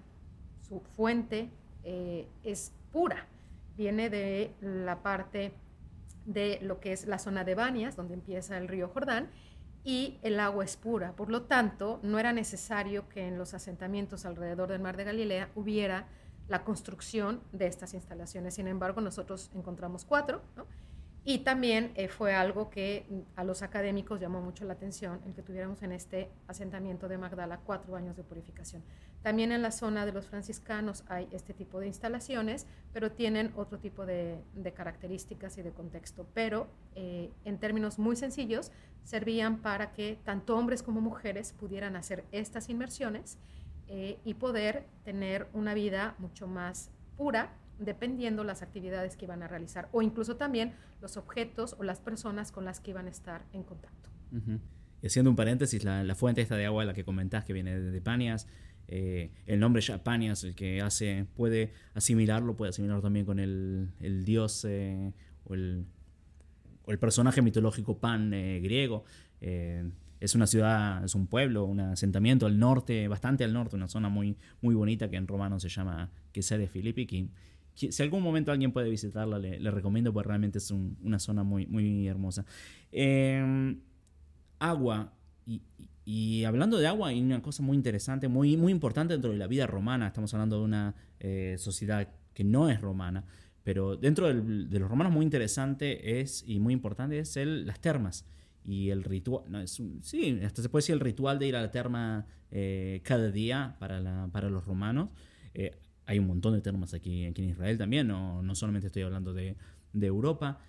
[0.67, 1.49] su fuente
[1.83, 3.25] eh, es pura,
[3.77, 5.53] viene de la parte
[6.25, 9.29] de lo que es la zona de Banias, donde empieza el río Jordán,
[9.83, 11.15] y el agua es pura.
[11.15, 15.49] Por lo tanto, no era necesario que en los asentamientos alrededor del mar de Galilea
[15.55, 16.07] hubiera
[16.47, 18.55] la construcción de estas instalaciones.
[18.55, 20.65] Sin embargo, nosotros encontramos cuatro, ¿no?
[21.23, 23.05] Y también eh, fue algo que
[23.35, 27.59] a los académicos llamó mucho la atención, el que tuviéramos en este asentamiento de Magdala
[27.63, 28.83] cuatro años de purificación.
[29.21, 33.77] También en la zona de los franciscanos hay este tipo de instalaciones, pero tienen otro
[33.77, 34.41] tipo de,
[34.75, 36.25] características y de contexto.
[36.33, 38.71] Pero eh, en términos muy sencillos,
[39.03, 43.37] servían para que tanto hombres como mujeres pudieran hacer estas inmersiones
[43.87, 47.51] eh, y poder tener una vida mucho más pura
[47.81, 52.51] dependiendo las actividades que iban a realizar o incluso también los objetos o las personas
[52.51, 54.09] con las que iban a estar en contacto.
[55.01, 58.01] Y haciendo un paréntesis, la, fuente esta de agua, la que comentás, que viene de,
[58.01, 58.47] Panias,
[58.87, 63.89] eh, el nombre ya Panias, el que hace, puede asimilarlo, puede asimilarlo también con el,
[64.23, 65.13] dios eh,
[65.45, 65.87] o, el,
[66.99, 69.05] personaje mitológico Pan eh, griego.
[69.39, 74.07] es una ciudad, es un pueblo, un asentamiento al norte, bastante al norte, una zona
[74.07, 77.07] muy, muy bonita que en romano se llama Quesere Filippi,
[77.73, 82.07] si algún momento alguien puede visitarla, le, recomiendo porque realmente es una zona muy, muy
[82.07, 82.45] hermosa.
[82.91, 83.79] Em,
[84.59, 85.13] agua.
[86.05, 89.47] Y, hablando de agua, hay una cosa muy interesante, muy, muy importante dentro de la
[89.47, 90.07] vida romana.
[90.07, 93.23] Estamos hablando de una eh, sociedad que no es romana,
[93.63, 98.25] pero dentro de los romanos muy interesante es y muy importante es el, las termas
[98.63, 101.61] y el ritual, no, es sí, hasta se puede decir el ritual de ir a
[101.61, 105.09] la terma eh, cada día para, la, para los romanos.
[105.53, 105.77] Eh,
[106.11, 109.33] hay un montón de termas aquí, aquí en Israel también, no, no solamente estoy hablando
[109.33, 109.55] de,
[109.93, 110.59] de, Europa.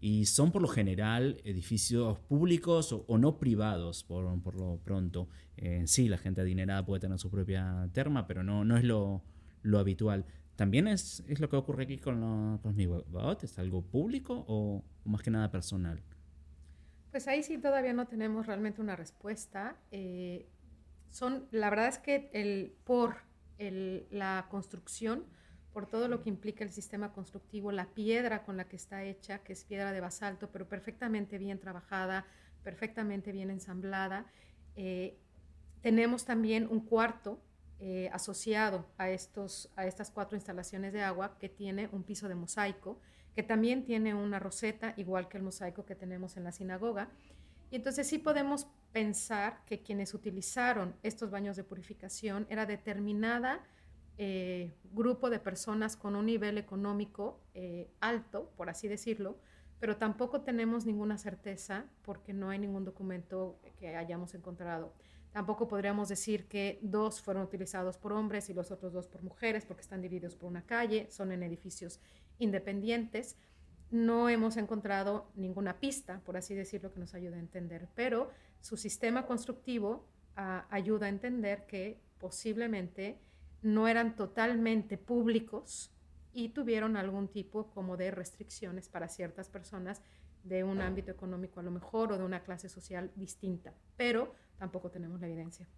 [0.00, 5.28] Y son por lo general edificios públicos o, no privados, por, por, lo pronto.
[5.56, 9.24] Eh, sí, la gente adinerada puede tener su propia terma, pero no, no es lo,
[9.62, 10.24] lo habitual.
[10.54, 15.22] ¿También es, es, lo que ocurre aquí con, los los ¿Es algo público o, más
[15.22, 16.00] que nada personal?
[17.10, 19.76] Pues ahí sí todavía no tenemos realmente una respuesta.
[19.90, 20.48] Eh,
[21.10, 25.24] son, la verdad es que el por la construcción,
[25.72, 29.38] por todo lo que implica el sistema constructivo, la piedra con la que está hecha,
[29.38, 32.26] que es piedra de basalto, pero perfectamente bien trabajada,
[32.62, 34.26] perfectamente bien ensamblada.
[34.76, 35.18] Eh,
[35.80, 37.40] tenemos también un cuarto
[37.80, 42.34] eh, asociado a, estos, a estas cuatro instalaciones de agua que tiene un piso de
[42.34, 43.00] mosaico,
[43.34, 47.08] que también tiene una roseta, igual que el mosaico que tenemos en la sinagoga.
[47.70, 53.64] Y entonces sí podemos pensar que quienes utilizaron estos baños de purificación era determinada
[54.18, 59.38] eh, grupo de personas con un nivel económico eh, alto, por así decirlo,
[59.80, 64.92] pero tampoco tenemos ninguna certeza porque no hay ningún documento que hayamos encontrado.
[65.32, 69.64] Tampoco podríamos decir que dos fueron utilizados por hombres y los otros dos por mujeres
[69.64, 72.00] porque están divididos por una calle, son en edificios
[72.38, 73.36] independientes.
[73.90, 78.30] No hemos encontrado ninguna pista, por así decirlo, que nos ayude a entender, pero
[78.62, 83.18] su sistema constructivo ah, ayuda a entender que posiblemente
[83.60, 85.92] no eran totalmente públicos
[86.32, 90.00] y tuvieron algún tipo como de restricciones para ciertas personas
[90.44, 94.90] de un ámbito económico a lo mejor o de una clase social distinta, pero tampoco
[94.90, 95.68] tenemos la evidencia.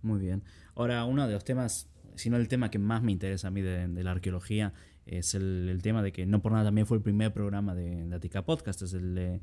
[0.00, 0.42] Muy bien.
[0.74, 3.60] Ahora, uno de los temas, si no el tema que más me interesa a mí
[3.60, 4.72] de, la arqueología,
[5.06, 8.16] es el, tema de que no por nada también fue el primer programa de, de
[8.16, 9.40] Atica Podcast, es el,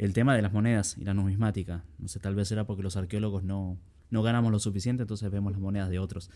[0.00, 1.84] el tema de las monedas y la numismática.
[1.98, 3.78] No sé, tal vez era porque los arqueólogos no,
[4.08, 6.30] no ganamos lo suficiente, entonces vemos las monedas de otros.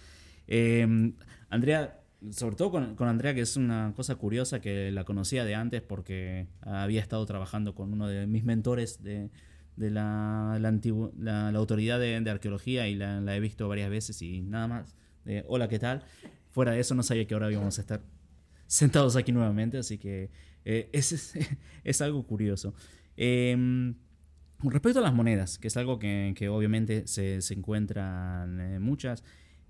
[0.47, 1.15] Em,
[1.49, 5.81] Andrea, sobre todo con, Andrea, que es una cosa curiosa que la conocía de antes
[5.81, 9.31] porque había estado trabajando con uno de mis mentores de,
[9.77, 14.95] la, la, autoridad de, arqueología y la, he visto varias veces y nada más.
[15.47, 16.05] Hola, ¿qué tal?
[16.51, 18.03] Fuera de eso no sabía que ahora íbamos a estar
[18.67, 20.31] sentados aquí nuevamente, así que
[20.65, 21.35] eh, es,
[21.85, 22.75] es, algo curioso.
[23.17, 23.95] Eh,
[24.61, 29.23] respecto a las monedas, que es algo que, obviamente se, se encuentran eh, muchas,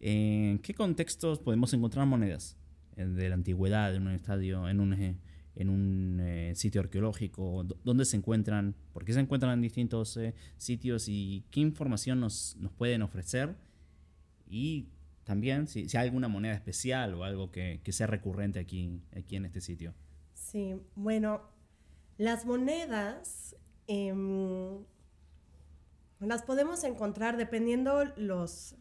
[0.06, 2.58] ¿En qué contextos podemos encontrar monedas
[2.94, 5.16] de la antigüedad en un estadio, en un, eh,
[5.56, 7.64] en un eh, sitio arqueológico?
[7.82, 8.74] ¿Dónde se encuentran?
[8.92, 11.08] ¿Por qué se encuentran en distintos eh, sitios?
[11.08, 13.56] ¿Y qué información nos, nos, pueden ofrecer?
[14.46, 14.90] Y
[15.24, 19.46] también si, hay alguna moneda especial o algo que, que, sea recurrente aquí, aquí en
[19.46, 19.94] este sitio.
[20.34, 21.40] Sí, bueno,
[22.18, 23.56] las monedas
[23.86, 24.84] em,
[26.20, 28.76] las podemos encontrar dependiendo los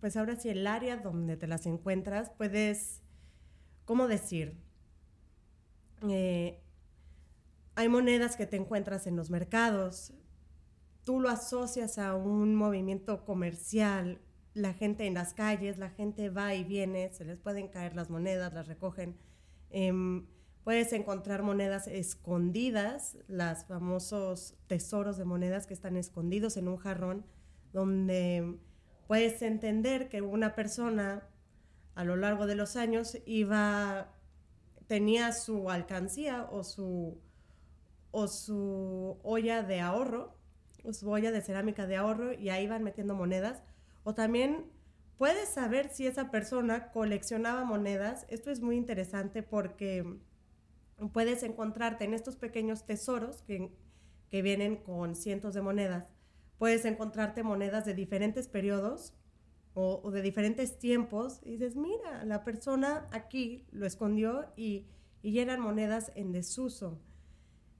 [0.00, 3.02] pues ahora sí el área donde te las encuentras, puedes,
[3.84, 4.56] ¿cómo decir?
[6.08, 6.60] Eh,
[7.74, 10.12] hay monedas que te encuentras en los mercados,
[11.04, 14.20] tú lo asocias a un movimiento comercial,
[14.54, 18.08] la gente en las calles, la gente va y viene, se les pueden caer las
[18.08, 19.16] monedas, las recogen.
[19.70, 20.26] Em,
[20.66, 27.24] puedes encontrar monedas escondidas, los famosos tesoros de monedas que están escondidos en un jarrón,
[27.72, 28.58] donde
[29.06, 31.22] puedes entender que una persona
[31.94, 34.12] a lo largo de los años iba,
[34.88, 37.20] tenía su alcancía o su,
[38.10, 40.36] o su olla de ahorro,
[40.90, 43.62] su olla de cerámica de ahorro y ahí van metiendo monedas.
[44.02, 44.68] O también
[45.16, 48.26] puedes saber si esa persona coleccionaba monedas.
[48.30, 50.18] Esto es muy interesante porque
[51.12, 53.72] puedes encontrarte en estos pequeños tesoros que,
[54.30, 56.06] que vienen con cientos de monedas.
[56.58, 59.14] Puedes encontrarte monedas de diferentes periodos
[59.74, 61.40] o, de diferentes tiempos.
[61.42, 64.86] Y dices, mira, la persona aquí lo escondió y,
[65.22, 66.98] y eran monedas en desuso.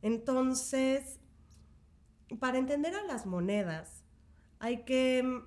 [0.03, 1.19] Entonces,
[2.39, 4.05] para entender a las monedas,
[4.59, 5.43] hay que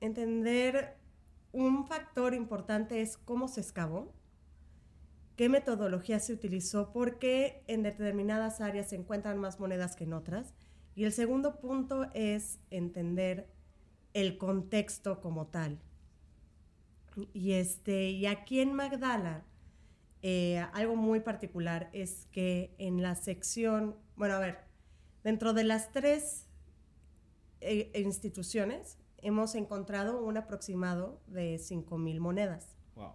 [0.00, 0.96] entender
[1.52, 4.14] un factor importante es cómo se excavó,
[5.38, 10.52] qué metodología se utilizó, porque en determinadas áreas se encuentran más monedas que en otras
[10.96, 13.48] y el segundo punto es entender
[14.14, 15.78] el contexto como tal.
[17.32, 19.44] Y, este, y aquí en Magdala,
[20.22, 24.58] eh, algo muy particular es que en la sección, bueno, a ver,
[25.22, 26.48] dentro de las tres
[27.60, 32.74] eh, instituciones hemos encontrado un aproximado de 5.000 monedas.
[32.96, 33.12] Wow.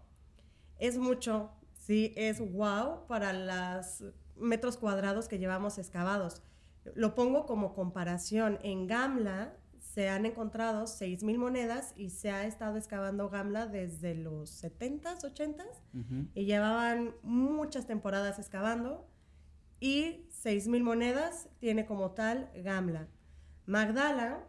[0.80, 1.52] Es mucho,
[1.86, 4.04] sí, es wow para los
[4.36, 6.42] metros cuadrados que llevamos excavados.
[6.96, 8.60] Lo pongo como comparación.
[8.64, 14.64] En Gamla se han encontrado 6.000 monedas y se ha estado excavando Gamla desde los
[14.64, 19.08] 70s, 80s y llevaban muchas temporadas excavando
[19.80, 23.08] y 6.000 monedas tiene como tal Gamla.
[23.66, 24.44] Magdala,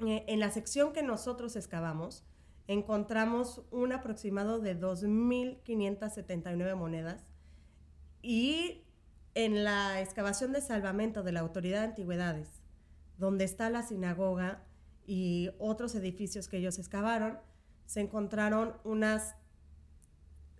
[0.00, 2.24] eh, en la sección que nosotros excavamos,
[2.66, 7.24] encontramos un aproximado de 2.579 monedas
[8.22, 8.84] y
[9.34, 12.48] en la excavación de salvamento de la Autoridad de Antigüedades,
[13.18, 14.64] donde está la sinagoga
[15.06, 17.38] y otros edificios que ellos excavaron,
[17.86, 19.34] se encontraron unas,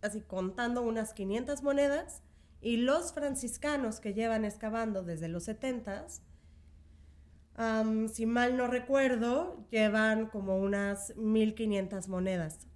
[0.01, 2.23] así contando unas 500 monedas,
[2.61, 5.49] y los franciscanos que llevan excavando desde los
[7.57, 12.67] 70 si mal no recuerdo, llevan como unas 1500 monedas.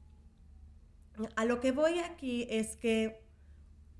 [1.34, 3.24] A lo que voy aquí es que,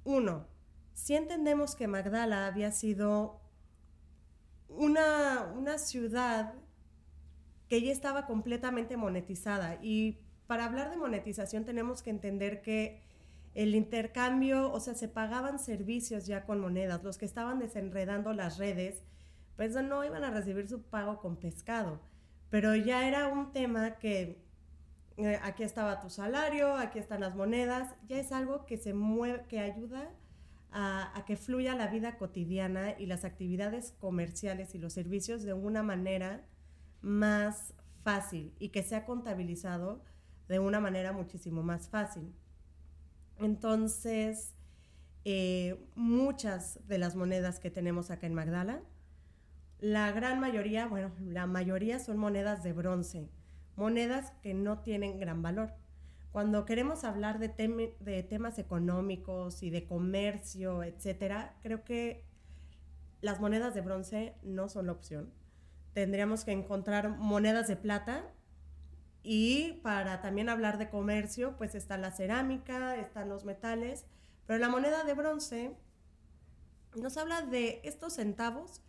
[0.04, 0.46] uno,
[0.94, 3.40] si entendemos que Magdala había sido
[4.68, 6.54] una, una ciudad
[7.68, 13.02] que ya estaba completamente monetizada y para hablar de monetización tenemos que entender que
[13.54, 17.02] el intercambio, o sea, se pagaban servicios ya con monedas.
[17.02, 19.02] Los que estaban desenredando las redes,
[19.57, 22.00] pues no iban a recibir su pago con pescado.
[22.50, 24.44] Pero ya era un tema que
[25.16, 29.44] eh, aquí estaba tu salario, aquí están las monedas, ya es algo que se mueve,
[29.48, 30.11] que ayuda
[30.70, 35.82] a, que fluya la vida cotidiana y las actividades comerciales y los servicios de una
[35.82, 36.44] manera
[37.00, 40.02] más fácil y que sea contabilizado
[40.48, 42.34] de una manera muchísimo más fácil.
[43.38, 44.54] Entonces,
[45.24, 48.82] eh, muchas de las monedas que tenemos acá en Magdala,
[49.80, 53.28] la gran mayoría, bueno, la mayoría son monedas de bronce,
[53.76, 55.74] monedas que no tienen gran valor.
[56.32, 57.48] Cuando queremos hablar de,
[58.28, 62.24] temas económicos y de comercio, etcétera, creo que
[63.20, 65.32] las monedas de bronce no son la opción.
[65.94, 68.30] Tendríamos que encontrar monedas de plata
[69.22, 74.04] y para también hablar de comercio, pues está la cerámica, están los metales,
[74.46, 75.74] pero la moneda de bronce
[76.94, 78.82] nos habla de estos centavos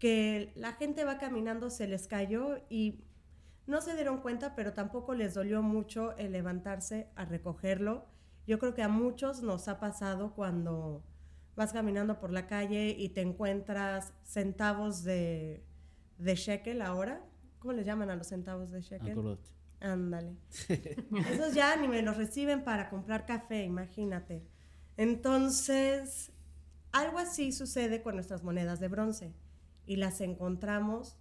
[0.00, 3.04] que la gente va caminando, se les cayó y
[3.66, 8.06] no se dieron cuenta, pero tampoco les dolió mucho el levantarse a recogerlo.
[8.46, 11.04] Yo creo que a muchos nos ha pasado cuando
[11.54, 15.62] vas caminando por la calle y te encuentras centavos de,
[16.16, 17.22] de shekel ahora.
[17.58, 19.38] ¿Cómo le llaman a los centavos de shekel?
[19.80, 20.34] Ándale.
[21.30, 24.46] Esos ya ni me los reciben para comprar café, imagínate.
[24.96, 26.32] Entonces,
[26.90, 29.34] algo así sucede con nuestras monedas de bronce
[29.86, 31.16] y las encontramos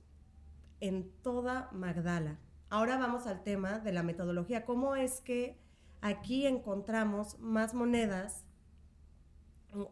[0.80, 2.39] en toda Magdala.
[2.70, 4.66] Ahora vamos al tema de la metodología.
[4.66, 5.57] ¿Cómo es que
[6.01, 8.45] aquí encontramos más monedas,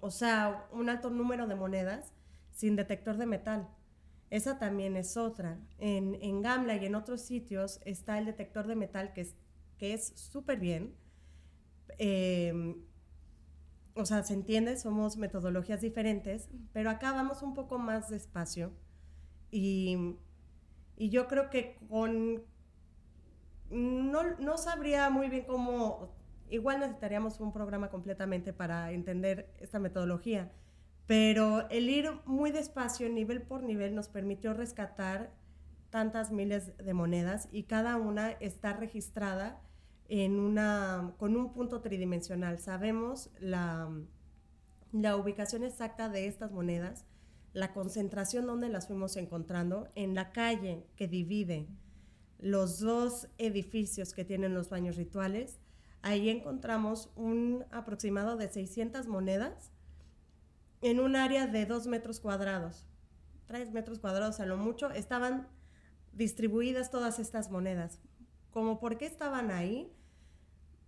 [0.02, 2.14] o sea, un alto número de monedas
[2.52, 3.68] sin detector de metal?
[4.30, 5.60] Esa también es otra.
[5.80, 9.36] En, en Gamla y en otros sitios está el detector de metal que es
[9.78, 10.96] que súper bien.
[11.98, 12.76] Em,
[13.98, 18.72] o sea, se entiende, somos metodologías diferentes, pero acá vamos un poco más despacio.
[19.52, 20.16] Y,
[20.96, 22.44] y yo creo que con...
[23.70, 26.16] No, no sabría muy bien cómo...
[26.50, 30.52] Igual necesitaríamos un programa completamente para entender esta metodología
[31.08, 35.32] pero el ir muy despacio, nivel por nivel, nos permitió rescatar
[35.90, 39.62] tantas miles de monedas y cada una está registrada
[40.10, 42.60] en una, con un punto tridimensional.
[42.60, 43.90] Sabemos la,
[44.92, 47.06] la ubicación exacta de estas monedas,
[47.54, 51.68] la concentración donde las fuimos encontrando, en la calle que divide
[52.40, 55.60] los dos edificios que tienen los baños rituales.
[56.02, 59.72] Ahí encontramos un aproximado de 600 monedas
[60.82, 62.86] en un área de dos metros cuadrados,
[63.48, 65.48] tres metros cuadrados a lo mucho, estaban
[66.14, 68.00] distribuidas todas estas monedas.
[68.58, 69.94] Como por qué estaban ahí,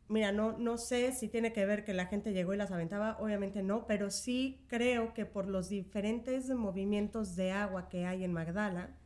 [0.08, 3.16] mira, no, no sé si tiene que ver que la gente llegó y las aventaba,
[3.20, 8.34] obviamente no, pero sí creo que por los diferentes movimientos de agua que hay en
[8.34, 8.98] Magdala,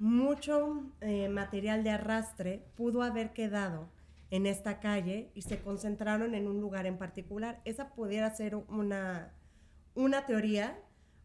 [0.00, 3.88] mucho eh, material de arrastre pudo haber quedado
[4.32, 7.60] en esta calle y se concentraron en un lugar en particular.
[7.64, 9.32] Esa pudiera ser una
[9.94, 10.76] una teoría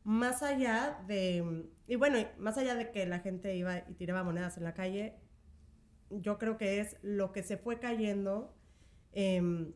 [0.03, 4.55] más allá de, y bueno, más allá de que la gente iba y tiraba monedas
[4.57, 5.15] en la calle,
[6.09, 8.55] yo creo que es lo que se fue cayendo
[9.11, 9.73] em,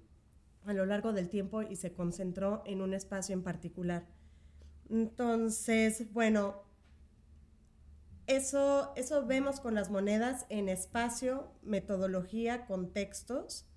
[0.65, 4.07] a lo largo del tiempo y se concentró en un espacio en particular.
[4.89, 6.63] Entonces, bueno,
[8.27, 13.67] eso, eso vemos con las monedas en espacio, metodología, contextos.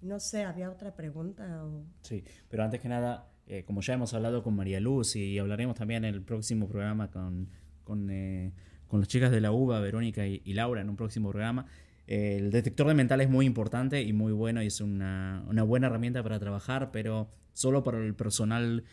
[0.00, 1.64] No sé, ¿había otra pregunta?
[2.02, 5.76] Sí, pero antes que nada, eh, como ya hemos hablado con María Luz y hablaremos
[5.76, 7.48] también en el próximo programa con,
[7.84, 8.52] con, eh,
[8.90, 11.66] con las chicas de la UBA, Verónica y, Laura, en un próximo programa,
[12.06, 15.62] eh, el detector de mental es muy importante y muy bueno y es una, una
[15.62, 18.84] buena herramienta para trabajar, pero solo para el personal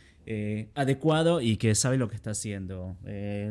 [0.75, 2.97] adecuado y que sabe lo que está haciendo.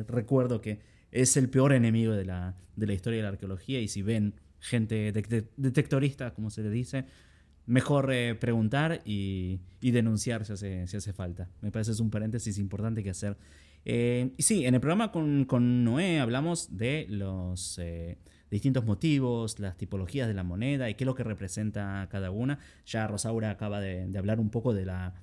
[0.08, 0.80] recuerdo que
[1.10, 4.34] es el peor enemigo de la, de la historia de la arqueología y si ven
[4.60, 7.06] gente detectorista, como se le dice,
[7.66, 11.48] mejor eh, preguntar y, denunciar si hace, si hace, falta.
[11.60, 13.36] Me parece que es un paréntesis importante que hacer.
[13.88, 18.18] Eh, y sí, en el programa con, Noé hablamos de los eh,
[18.50, 22.58] distintos motivos, las tipologías de la moneda y qué es lo que representa cada una.
[22.84, 25.14] Ya Rosaura acaba de, hablar un poco de la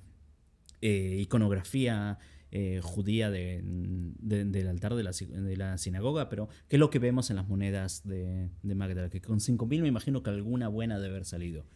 [0.80, 2.18] iconografía
[2.56, 6.98] eh, judía de, del altar de la, de la, sinagoga, pero ¿qué es lo que
[6.98, 9.10] vemos en las monedas de, de Magdala?
[9.10, 11.66] Que con 5.000 me imagino que alguna buena debe haber salido.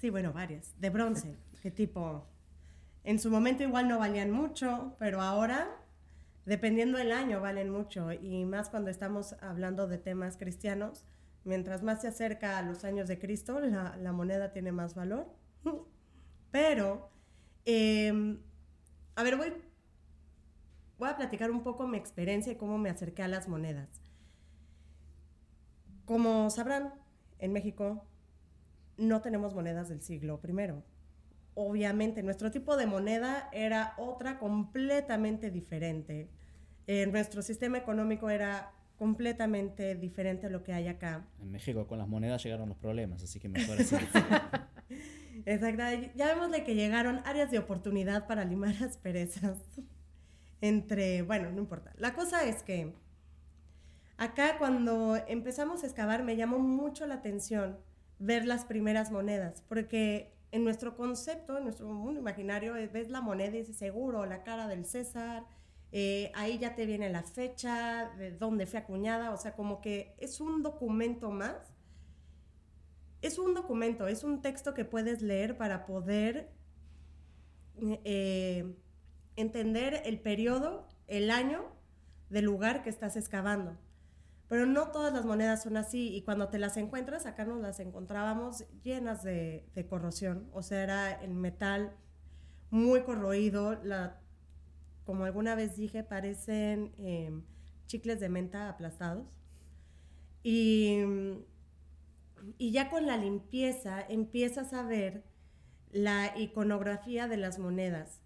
[0.00, 0.74] Sí, bueno, varias.
[0.80, 2.26] De bronce, que tipo,
[3.04, 5.68] en su momento igual no valían mucho, pero ahora,
[6.44, 8.12] dependiendo del año, valen mucho.
[8.12, 11.06] Y más cuando estamos hablando de temas cristianos,
[11.44, 15.28] mientras más se acerca a los años de Cristo, la, moneda tiene más valor.
[16.50, 17.10] Pero,
[17.64, 18.40] em,
[19.16, 19.52] a ver, voy,
[20.98, 23.88] voy a platicar un poco mi experiencia y cómo me acerqué a las monedas.
[26.04, 26.94] Como sabrán,
[27.38, 28.06] en México
[28.96, 30.91] no tenemos monedas del siglo I.
[31.54, 36.30] Obviamente, nuestro tipo de moneda era otra completamente diferente.
[36.86, 41.26] Eh, nuestro sistema económico era completamente diferente a lo que hay acá.
[41.40, 43.96] En México con las monedas llegaron los problemas, así que mejor así.
[45.46, 45.82] Exacto.
[46.14, 49.58] Ya vemos de que llegaron áreas de oportunidad para limar las perezas.
[50.60, 51.92] Entre, bueno, no importa.
[51.96, 52.94] La cosa es que
[54.16, 57.78] acá cuando empezamos a excavar me llamó mucho la atención
[58.20, 63.56] ver las primeras monedas, porque en nuestro concepto, en nuestro mundo imaginario, ves la moneda
[63.56, 65.44] y dices seguro, la cara del César,
[65.92, 70.14] eh, ahí ya te viene la fecha, de dónde fue acuñada, o sea, como que
[70.18, 71.74] es un documento más.
[73.22, 76.50] Es un documento, es un texto que puedes leer para poder
[78.04, 78.74] eh,
[79.36, 81.64] entender el periodo, el año
[82.30, 83.78] del lugar que estás excavando.
[84.52, 87.80] Pero no todas las monedas son así y cuando te las encuentras, acá nos las
[87.80, 90.50] encontrábamos llenas de, corrosión.
[90.52, 91.96] O sea, era el metal
[92.68, 93.82] muy corroído.
[93.82, 94.20] La,
[95.06, 97.44] como alguna vez dije, parecen em,
[97.86, 99.26] chicles de menta aplastados.
[100.42, 100.98] Y,
[102.58, 105.24] y ya con la limpieza empiezas a ver
[105.92, 108.20] la iconografía de las monedas.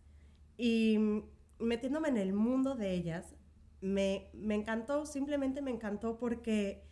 [0.59, 0.99] Y
[1.61, 3.36] metiéndome en el mundo de ellas,
[3.81, 6.85] me, encantó, simplemente me encantó porque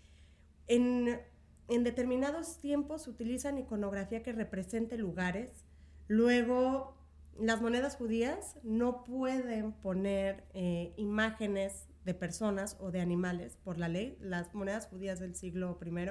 [0.67, 1.21] en,
[1.69, 5.65] determinados tiempos utilizan iconografía que represente lugares.
[6.09, 6.97] Luego,
[7.39, 13.89] las monedas judías no pueden poner eh, imágenes de personas o de animales por la
[13.89, 16.11] ley, las monedas judías del siglo I,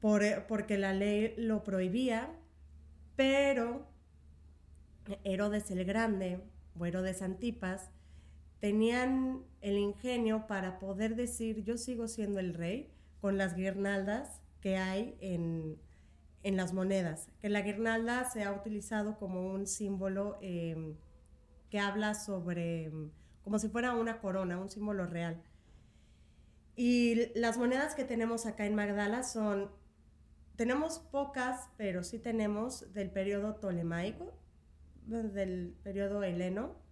[0.00, 2.30] por, porque la ley lo prohibía,
[3.14, 3.86] pero
[5.24, 6.40] Herodes el Grande
[6.78, 7.90] o Herodes Antipas
[8.66, 14.76] tenían el ingenio para poder decir yo sigo siendo el rey con las guirnaldas que
[14.76, 15.78] hay en,
[16.42, 20.96] las monedas, que la guirnalda se ha utilizado como un símbolo em,
[21.70, 22.90] que habla sobre,
[23.44, 25.40] como si fuera una corona, un símbolo real.
[26.74, 29.70] Y las monedas que tenemos acá en Magdala son,
[30.56, 34.36] tenemos pocas, pero sí tenemos del periodo tolemaico,
[35.06, 36.84] del periodo heleno,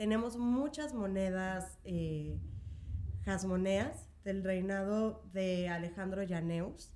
[0.00, 2.40] tenemos muchas monedas eh,
[3.26, 6.90] jasmoneas del reinado de Alejandro Llaneus,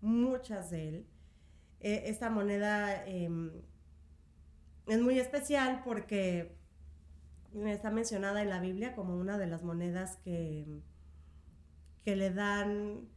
[0.00, 1.06] muchas de él.
[1.78, 3.52] E, esta moneda em,
[4.88, 6.56] es muy especial porque
[7.66, 10.82] está mencionada en la Biblia como una de las monedas que,
[12.04, 13.08] que le dan...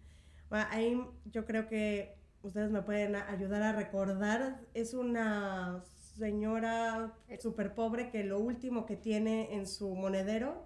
[0.52, 0.96] ahí
[1.26, 4.62] yo creo que ustedes me pueden ayudar a recordar.
[4.76, 5.84] Es una
[6.18, 10.66] señora súper pobre que lo último que tiene en su monedero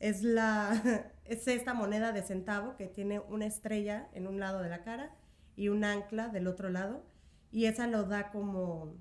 [0.00, 4.68] es, la, es esta moneda de centavo que tiene una estrella en un lado de
[4.68, 5.14] la cara
[5.54, 7.04] y un ancla del otro lado.
[7.50, 8.94] Y esa lo da como,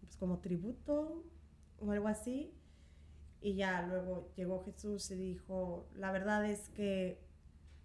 [0.00, 1.24] pues como tributo
[1.80, 2.54] o algo así.
[3.40, 7.20] Y ya luego llegó Jesús y dijo, la verdad es que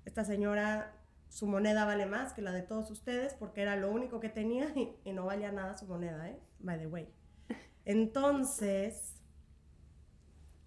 [0.06, 1.00] esta señora,
[1.30, 4.68] su moneda vale más que la de todos ustedes porque era lo único que tenía
[4.76, 6.40] y, y no valía nada su moneda, ¿eh?
[6.60, 7.23] By the way.
[7.86, 9.14] Entonces,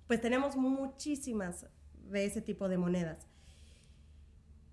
[0.06, 3.26] pues tenemos muchísimas de ese tipo de monedas.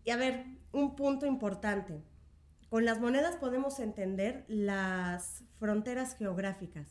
[0.03, 2.03] Y a ver, un punto importante.
[2.69, 6.87] Con las monedas podemos entender las fronteras geográficas.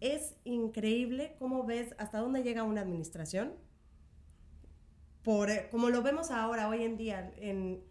[0.00, 3.54] Es increíble cómo ves hasta dónde llega una administración.
[5.22, 7.82] Por, como lo vemos ahora, hoy en día, en,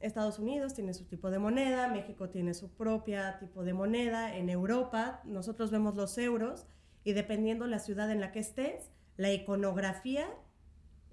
[0.00, 4.50] Estados Unidos tiene su tipo de moneda, México tiene su propia tipo de moneda, en
[4.50, 6.66] Europa nosotros vemos los euros
[7.04, 10.28] y dependiendo la ciudad en la que estés, la iconografía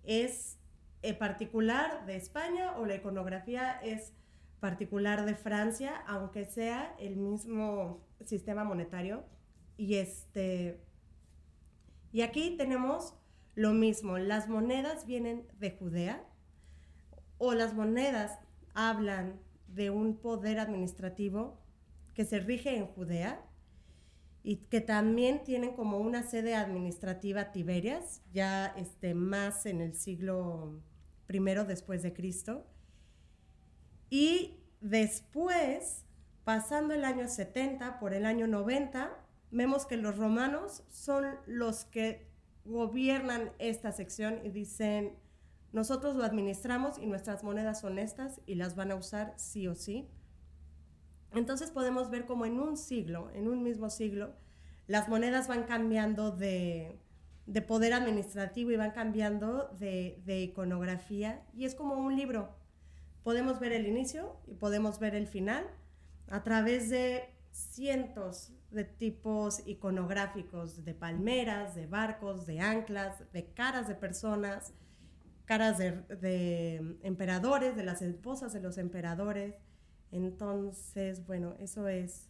[0.04, 0.58] es
[1.04, 4.14] eh, particular de España o la iconografía es
[4.60, 9.24] particular de Francia, aunque sea el mismo sistema monetario.
[9.78, 10.80] Y este
[12.12, 13.16] y aquí tenemos
[13.56, 16.24] lo mismo, las monedas vienen de Judea
[17.38, 18.40] o las monedas
[18.74, 21.60] hablan de un poder administrativo
[22.14, 23.44] que se rige en Judea
[24.44, 30.82] y que también tienen como una sede administrativa Tiberias, ya este, más en el siglo
[31.28, 32.66] primero después de Cristo.
[34.10, 36.06] Y después,
[36.44, 39.12] pasando el año 70 por el año 90,
[39.52, 42.28] vemos que los romanos son los que
[42.66, 45.16] gobiernan esta sección y dicen,
[45.74, 49.76] nosotros lo administramos y nuestras monedas son estas y las van a usar sí o
[49.76, 50.10] sí.
[51.34, 54.34] Entonces podemos ver como en un siglo, en un mismo siglo,
[54.88, 57.00] las monedas van cambiando de,
[57.68, 62.50] poder administrativo y van cambiando de, de, iconografía y es como un libro.
[63.24, 65.66] Podemos ver el inicio y podemos ver el final
[66.30, 73.88] a través de cientos de tipos iconográficos, de palmeras, de barcos, de anclas, de caras
[73.88, 74.74] de personas,
[75.46, 79.56] caras de, de emperadores, de las esposas de los emperadores.
[80.12, 82.28] Entonces, bueno, eso es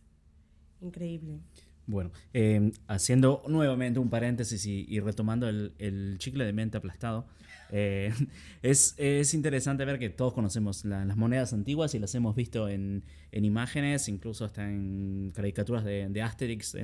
[0.81, 1.39] increíble.
[1.87, 7.25] Bueno, em, haciendo nuevamente un paréntesis y, retomando el, chicle de mente aplastado,
[7.71, 8.13] eh,
[8.61, 14.07] es, interesante ver que todos conocemos las monedas antiguas y las hemos visto en, imágenes,
[14.07, 16.77] incluso hasta en caricaturas de, Asterix.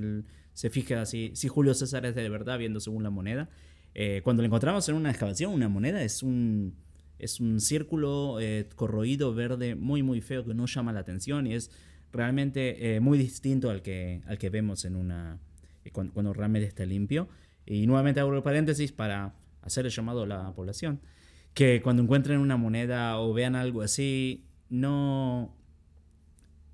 [0.54, 3.50] se fija si, si Julio César es de verdad viendo según la moneda.
[4.00, 6.76] Eh, cuando lo encontramos en una excavación, una moneda es un,
[7.18, 11.56] es un círculo eh, corroído verde muy muy feo que no llama la atención y
[11.56, 11.72] es
[12.12, 15.40] realmente eh, muy distinto al que, al que vemos en una
[15.84, 17.28] eh, cuando, realmente está limpio.
[17.66, 21.02] Y nuevamente abro paréntesis para hacer el llamado a la población,
[21.54, 25.54] que cuando encuentren una moneda o vean algo así, no,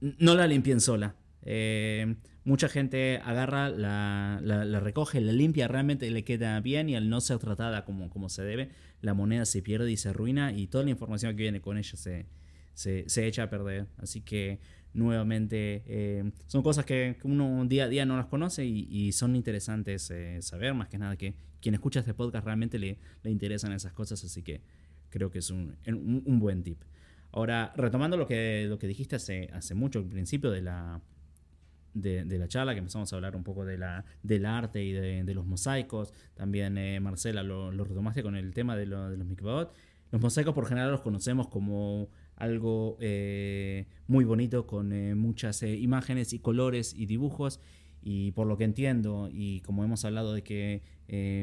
[0.02, 1.16] no la limpien sola.
[1.42, 2.16] Eh,
[2.46, 7.22] mucha gente agarra, la, la, recoge, la limpia, realmente le queda bien y al no
[7.22, 8.70] ser tratada como, como se debe,
[9.02, 11.98] la moneda se pierde y se arruina y toda la información que viene con ella
[11.98, 12.26] se,
[12.74, 13.88] se, se echa a perder.
[13.98, 14.60] Así que
[14.94, 15.84] nuevamente.
[15.88, 20.42] Eh, son cosas que, uno día a día no las conoce y, son interesantes eh,
[20.42, 24.24] saber, más que nada que quien escucha este podcast realmente le, le interesan esas cosas,
[24.24, 24.62] así que
[25.10, 26.82] creo que es un, un, buen tip.
[27.32, 31.02] Ahora, retomando lo que, lo que dijiste hace, hace mucho, al principio de la,
[31.94, 35.34] de, la charla, que empezamos a hablar un poco de la, del arte y de,
[35.34, 39.28] los mosaicos, también eh, Marcela lo, lo, retomaste con el tema de, lo, de los
[39.28, 39.74] mikvahot.
[40.12, 45.76] Los mosaicos por general los conocemos como algo eh, muy bonito con eh, muchas eh,
[45.76, 47.60] imágenes y colores y dibujos.
[48.02, 50.82] Y por lo que entiendo, y como hemos hablado de que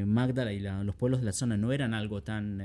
[0.06, 2.62] Magdala y los pueblos de la zona no eran algo tan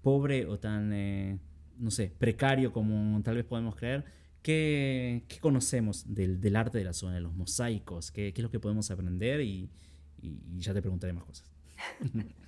[0.00, 1.40] pobre o tan,
[1.76, 4.04] no sé, precario como tal vez podemos creer,
[4.42, 8.10] ¿qué, conocemos del, arte de la zona, de los mosaicos?
[8.10, 9.40] ¿Qué, es lo que podemos aprender?
[9.40, 9.70] y
[10.56, 11.50] ya te preguntaré más cosas.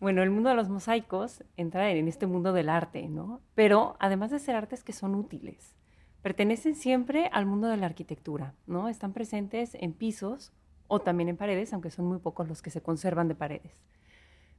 [0.00, 3.40] Bueno, el mundo de los mosaicos entra en este mundo del arte, ¿no?
[3.54, 5.74] Pero además de ser artes que son útiles,
[6.20, 8.88] pertenecen siempre al mundo de la arquitectura, ¿no?
[8.88, 10.52] Están presentes en pisos
[10.88, 13.82] o también en paredes, aunque son muy pocos los que se conservan de paredes.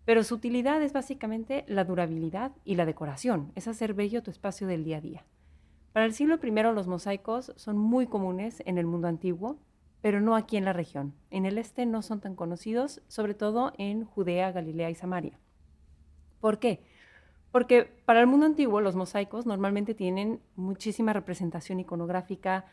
[0.06, 4.68] Pero su utilidad es básicamente la durabilidad y la decoración, es hacer bello tu espacio
[4.68, 5.26] del día a día.
[5.96, 9.60] Para el siglo I los mosaicos son muy comunes en el mundo antiguo
[10.02, 11.14] pero no aquí en la región.
[11.32, 15.40] En el este no son tan conocidos, sobre todo en Judea, Galilea y Samaria.
[16.42, 16.84] ¿Por qué?
[17.50, 22.66] Porque para el mundo antiguo los mosaicos normalmente tienen muchísima representación iconográfica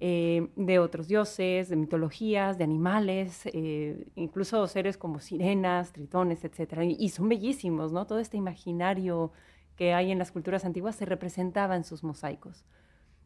[0.00, 6.82] eh, de otros dioses, de mitologías, de animales, eh, incluso seres como sirenas, tritones, etc.
[6.84, 8.06] Y, y, son bellísimos, ¿no?
[8.06, 9.32] Todo este imaginario
[9.80, 12.66] que hay en las culturas antiguas se representaba en sus mosaicos.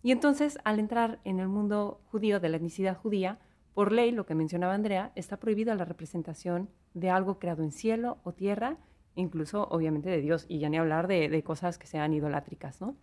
[0.04, 3.40] Y entonces, al entrar en el mundo judío, de la etnicidad judía,
[3.74, 8.18] por ley, lo que mencionaba Andrea, está prohibida la representación de algo creado en cielo
[8.22, 8.76] o tierra,
[9.16, 12.94] incluso obviamente de Dios, y ya ni hablar de, cosas que sean idolátricas, ¿no?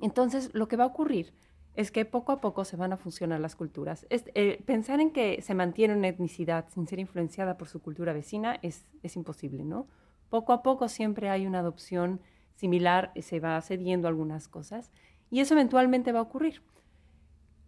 [0.00, 1.34] Entonces, lo que va a ocurrir
[1.74, 4.06] es que poco a poco se van a funcionar las culturas.
[4.10, 8.60] Eh, pensar en que se mantiene una etnicidad sin ser influenciada por su cultura vecina
[8.62, 9.88] es, es imposible, ¿no?
[10.28, 12.20] Poco a poco siempre hay una adopción
[12.54, 14.90] similar, se va cediendo algunas cosas,
[15.30, 16.62] y eso eventualmente va a ocurrir.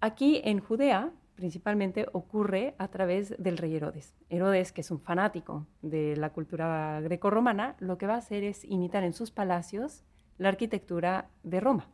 [0.01, 4.15] Aquí en Judea, principalmente ocurre a través del rey Herodes.
[4.29, 8.65] Herodes, que es un fanático de la cultura grecorromana, lo que va a hacer es
[8.65, 10.05] imitar en sus palacios
[10.39, 11.89] la arquitectura de Roma.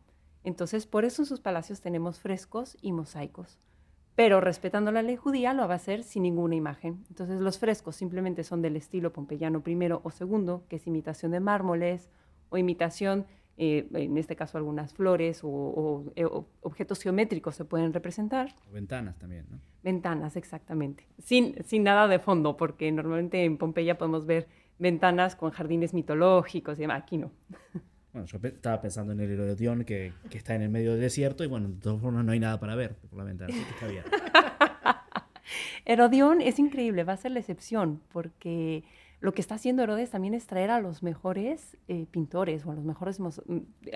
[0.44, 3.58] Entonces, por eso en sus palacios tenemos frescos y mosaicos.
[4.14, 7.04] Pero respetando la ley judía, lo va a hacer sin ninguna imagen.
[7.08, 11.40] Entonces, los frescos simplemente son del estilo pompeyano primero o segundo, que es imitación de
[11.40, 12.10] mármoles
[12.52, 13.26] o imitación
[13.58, 16.24] eh, en este caso algunas flores o, eh,
[16.62, 18.54] objetos geométricos se pueden representar.
[18.72, 19.60] Ventanas también, ¿no?
[19.82, 21.06] Ventanas, exactamente.
[21.18, 24.48] Sin, sin nada de fondo, porque normalmente en Pompeya podemos ver
[24.78, 27.02] ventanas con jardines mitológicos y demás.
[27.02, 27.30] Aquí no.
[28.12, 31.44] Bueno, yo estaba pensando en el Herodión que, que está en el medio del desierto
[31.44, 33.70] y bueno, de todas formas no hay nada para ver por la ventana, así que
[33.70, 34.04] está bien.
[35.86, 38.84] Herodión es increíble, va a ser la excepción, porque
[39.22, 42.74] lo que está haciendo Herodes también es traer a los mejores eh, pintores o a
[42.74, 43.30] los mejores mm,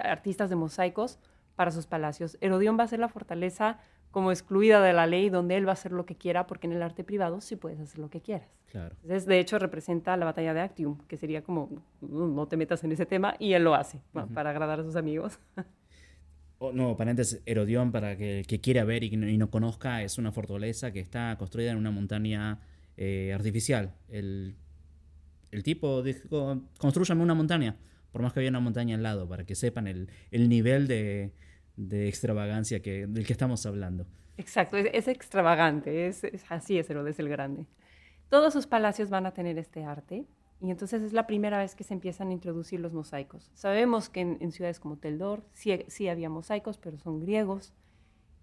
[0.01, 1.19] artistas de mosaicos
[1.57, 2.39] para sus palacios.
[2.41, 3.81] Herodión va a ser la fortaleza
[4.13, 6.75] como excluida de la ley, donde él va a hacer lo que quiera, porque en
[6.75, 8.49] el arte privado sí puedes hacer lo que quieras.
[8.71, 8.95] Claro.
[9.03, 12.93] Entonces, de hecho, representa la batalla de Actium, que sería como, no te metas en
[12.93, 14.01] ese tema, y él lo hace,
[14.33, 15.39] para agradar a sus amigos.
[16.59, 20.33] Oh, no, paréntesis, Herodión, para que, que quiera ver y, y, no conozca, es una
[20.33, 22.61] fortaleza que está construida en una montaña
[22.97, 23.93] eh, artificial.
[24.09, 24.57] El,
[25.57, 27.77] el, tipo dijo, construyame una montaña,
[28.13, 31.33] por más que había una montaña al lado, para que sepan el, el nivel de,
[31.77, 34.07] de, extravagancia del que estamos hablando.
[34.39, 37.67] Exacto, es, extravagante, es, es, así es Herodes el Grande.
[38.29, 40.27] Todos sus palacios van a tener este arte,
[40.61, 43.51] y entonces es la primera vez que se empiezan a introducir los mosaicos.
[43.55, 47.75] Sabemos que en, en ciudades como Teldor sí, sí, había mosaicos, pero son griegos.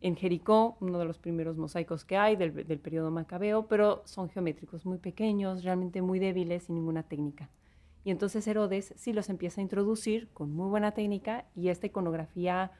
[0.03, 4.29] En Jericó, uno de los primeros mosaicos que hay del, del periodo macabeo, pero son
[4.29, 7.49] geométricos muy pequeños, realmente muy débiles, sin ninguna técnica.
[8.03, 12.71] Y entonces Herodes sí los empieza a introducir con muy buena técnica y esta iconografía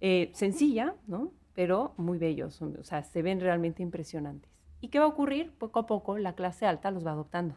[0.00, 1.32] eh, sencilla, ¿no?
[1.54, 4.50] pero muy bellos, o sea, se ven realmente impresionantes.
[4.80, 5.52] ¿Y qué va a ocurrir?
[5.58, 7.56] Poco a poco la clase alta los va adoptando.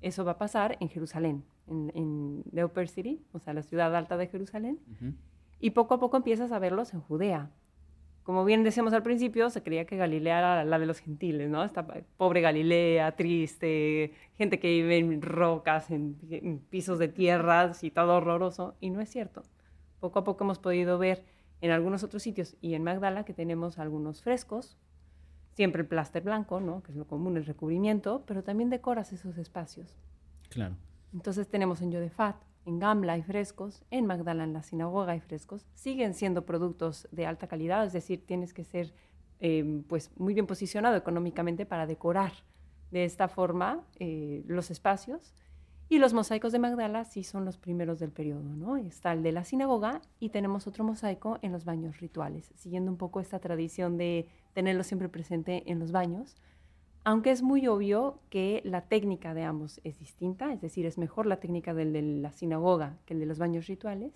[0.00, 3.94] Eso va a pasar en Jerusalén, en, en The Upper City, o sea, la ciudad
[3.94, 4.80] alta de Jerusalén.
[4.86, 5.14] Uh -huh.
[5.60, 7.50] Y poco a poco empiezas a verlos en Judea.
[8.28, 11.64] Como bien decíamos al principio, se creía que Galilea era la de los gentiles, ¿no?
[11.64, 11.86] Esta
[12.18, 18.16] pobre Galilea, triste, gente que vive en rocas, en, en pisos de tierras y todo
[18.16, 18.76] horroroso.
[18.80, 19.44] Y no es cierto.
[19.98, 21.24] Poco a poco hemos podido ver
[21.62, 24.76] en algunos otros sitios y en Magdala que tenemos algunos frescos,
[25.54, 26.82] siempre el plaster blanco, ¿no?
[26.82, 29.96] que es lo común, el recubrimiento, pero también decoras esos espacios.
[30.50, 30.76] Claro.
[31.14, 35.66] Entonces tenemos en Yodefat, en Gamla hay frescos, en Magdala, en la sinagoga hay frescos,
[35.74, 38.92] siguen siendo productos de alta calidad, es decir, tienes que ser
[39.40, 42.32] eh, pues muy bien posicionado económicamente para decorar
[42.90, 45.34] de esta forma eh, los espacios.
[45.90, 48.76] Y los mosaicos de Magdala sí son los primeros del periodo, ¿no?
[48.76, 52.98] Está el de la sinagoga y tenemos otro mosaico en los baños rituales, siguiendo un
[52.98, 56.36] poco esta tradición de tenerlo siempre presente en los baños,
[57.08, 61.24] aunque es muy obvio que la técnica de ambos es distinta, es decir, es mejor
[61.24, 64.12] la técnica del de la sinagoga que el de los baños rituales,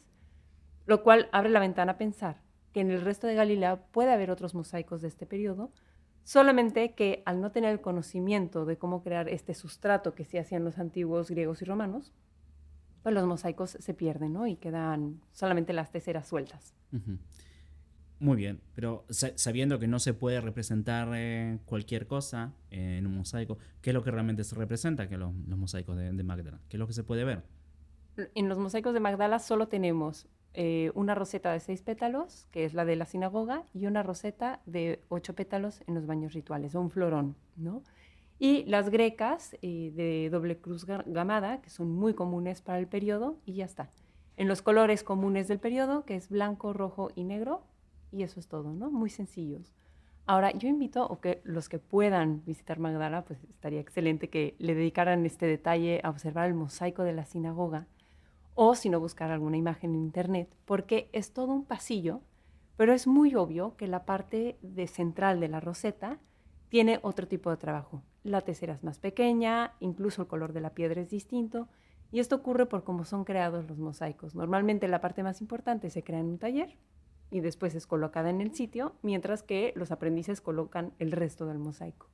[0.85, 2.43] lo cual abre la ventana a pensar
[2.74, 5.73] que en el resto de Galilea puede haber otros mosaicos de este periodo,
[6.23, 10.62] solamente que al no tener el conocimiento de cómo crear este sustrato que se hacían
[10.62, 12.12] los antiguos griegos y romanos,
[13.02, 14.47] pues los mosaicos se pierden, ¿no?
[14.47, 16.74] Y quedan solamente las teceras sueltas.
[18.23, 23.59] Muy bien, pero sabiendo que no se puede representar eh, cualquier cosa en un mosaico,
[23.81, 26.61] ¿qué es lo que realmente se representa que los, los mosaicos de, de, Magdala?
[26.69, 27.43] ¿Qué es lo que se puede ver?
[28.36, 32.74] En los mosaicos de Magdala solo tenemos eh, una roseta de seis pétalos, que es
[32.74, 36.81] la de la sinagoga, y una roseta de ocho pétalos en los baños rituales, o
[36.81, 37.82] un florón, ¿no?
[38.39, 43.40] Y las grecas eh, de doble cruz gamada, que son muy comunes para el periodo,
[43.47, 43.90] y ya está.
[44.36, 47.65] En los colores comunes del periodo, que es blanco, rojo y negro,
[48.12, 48.90] y eso es todo, ¿no?
[48.90, 49.74] Muy sencillos.
[50.26, 54.74] Ahora, yo invito a que los que puedan visitar Magdala, pues estaría excelente que le
[54.74, 57.89] dedicaran este detalle a observar el mosaico de la sinagoga,
[58.55, 62.20] o si no buscar alguna imagen en internet, porque es todo un pasillo,
[62.76, 66.18] pero es muy obvio que la parte de central de la roseta
[66.68, 68.02] tiene otro tipo de trabajo.
[68.22, 71.68] La tesera es más pequeña, incluso el color de la piedra es distinto,
[72.12, 74.34] y esto ocurre por cómo son creados los mosaicos.
[74.34, 76.76] Normalmente la parte más importante se crea en un taller,
[77.32, 81.59] y después es colocada en el sitio, mientras que los aprendices colocan el resto del
[81.59, 82.09] mosaico.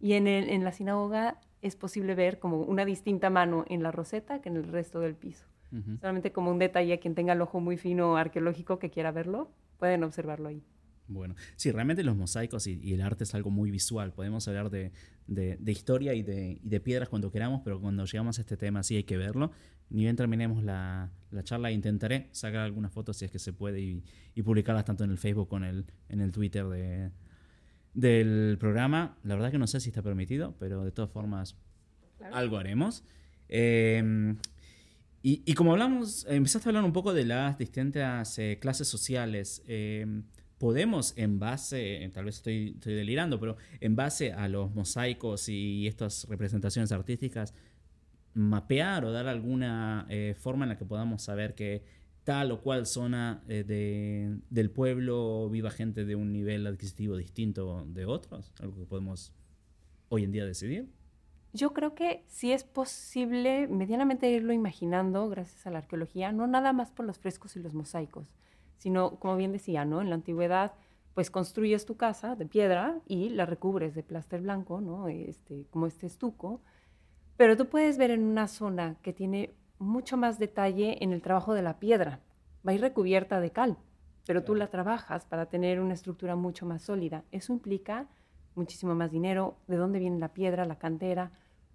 [0.00, 3.90] Y en, el, en la sinagoga es posible ver como una distinta mano en la
[3.90, 5.46] roseta que en el resto del piso.
[5.72, 6.00] Uh -huh.
[6.00, 9.50] Solamente como un detalle, a quien tenga el ojo muy fino arqueológico que quiera verlo,
[9.78, 10.62] pueden observarlo ahí.
[11.12, 14.12] Bueno, sí, realmente los mosaicos y, y el arte es algo muy visual.
[14.12, 14.92] Podemos hablar de,
[15.26, 18.56] de, de historia y de, y de, piedras cuando queramos, pero cuando llegamos a este
[18.56, 19.50] tema sí hay que verlo.
[19.90, 23.80] Ni bien terminemos la, la charla, intentaré sacar algunas fotos si es que se puede
[23.80, 27.10] y, y publicarlas tanto en el Facebook como en el, en el Twitter de,
[27.94, 29.18] del programa.
[29.22, 31.56] La verdad que no sé si está permitido, pero de todas formas
[32.18, 32.36] claro.
[32.36, 33.04] algo haremos.
[33.48, 34.34] Eh,
[35.24, 39.62] y, como hablamos, empezaste a hablar un poco de las distintas eh, clases sociales.
[39.68, 40.04] Eh,
[40.62, 45.88] podemos, en base, tal vez estoy, estoy, delirando, pero en base a los mosaicos y
[45.88, 47.52] estas representaciones artísticas,
[48.34, 51.82] mapear o dar alguna eh, forma en la que podamos saber que
[52.22, 57.84] tal o cual zona eh, de, del pueblo viva gente de un nivel adquisitivo distinto
[57.88, 59.32] de otros, algo que podemos
[60.10, 60.88] hoy en día decidir.
[61.52, 66.72] Yo creo que sí es posible medianamente irlo imaginando gracias a la arqueología, no nada
[66.72, 68.28] más por los frescos y los mosaicos,
[68.82, 70.00] sino, como bien decía, ¿no?
[70.00, 70.72] en la antigüedad
[71.14, 75.06] pues construyes tu casa de piedra y la recubres de plaster blanco, ¿no?
[75.06, 76.62] Este, como este estuco.
[77.36, 81.54] Pero tú puedes ver en una zona que tiene mucho más detalle en el trabajo
[81.54, 82.18] de la piedra.
[82.66, 83.76] Va a ir recubierta de cal,
[84.26, 87.22] pero tú la trabajas para tener una estructura mucho más sólida.
[87.30, 88.08] Eso implica
[88.56, 91.30] muchísimo más dinero, de dónde viene la piedra, la cantera,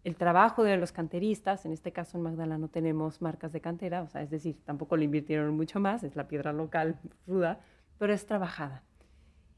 [0.08, 4.04] el trabajo de los canteristas, en este caso en Magdala no tenemos marcas de cantera,
[4.04, 6.98] o sea, es decir, tampoco le invirtieron mucho más, es la piedra local
[7.28, 7.60] ruda,
[7.98, 8.84] pero es trabajada.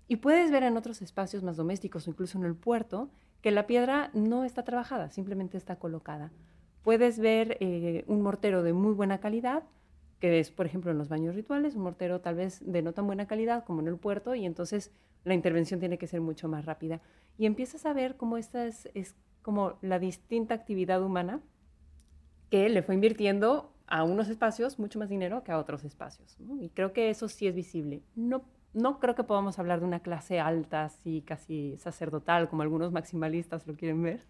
[0.08, 3.12] Y puedes ver en otros espacios más domésticos o incluso en el puerto
[3.42, 6.32] que la piedra no está trabajada, simplemente está colocada.
[6.82, 9.66] Puedes ver eh, un mortero de muy buena calidad,
[10.20, 13.06] que es, por ejemplo, en los baños rituales, un mortero tal vez de no tan
[13.06, 14.92] buena calidad como en el puerto, y entonces
[15.26, 17.02] la intervención tiene que ser mucho más rápida.
[17.38, 19.16] Y empiezas a ver cómo esta es, es
[19.50, 21.42] como la distinta actividad humana
[22.52, 26.38] que le fue invirtiendo a unos espacios mucho más dinero que a otros espacios.
[26.62, 28.04] Y creo que eso sí es visible.
[28.16, 28.44] No
[28.76, 33.66] no creo que podamos hablar de una clase alta, así casi sacerdotal, como algunos maximalistas
[33.66, 34.22] lo quieren ver,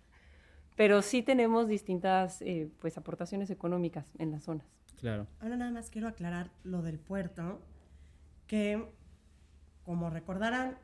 [0.77, 4.65] pero sí tenemos distintas eh, pues, aportaciones económicas en las zonas.
[5.01, 5.27] Claro.
[5.41, 7.59] Ahora nada más quiero aclarar lo del puerto,
[8.47, 8.89] que
[9.83, 10.77] como recordarán,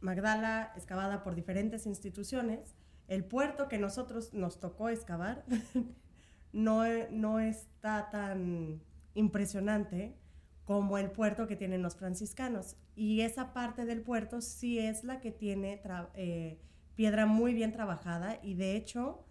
[0.00, 2.76] Magdala excavada por diferentes instituciones,
[3.10, 5.44] el puerto que nosotros nos tocó excavar
[6.52, 8.80] no, no está tan
[9.14, 10.16] impresionante
[10.64, 12.76] como el puerto que tienen los franciscanos.
[12.94, 15.82] Y esa parte del puerto sí es la que tiene
[16.14, 16.60] eh,
[16.94, 19.24] piedra muy bien trabajada y de hecho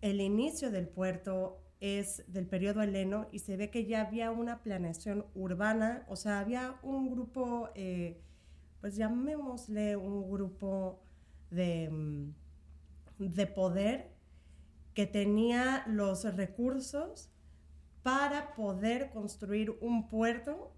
[0.00, 4.62] el inicio del puerto es del periodo heleno y se ve que ya había una
[4.62, 8.22] planeación urbana, o sea, había un grupo, eh,
[8.80, 11.02] pues llamémosle un grupo
[11.50, 12.43] de, mm,
[13.18, 14.12] de poder
[14.94, 17.30] que tenía los recursos
[18.02, 20.72] para poder construir un puerto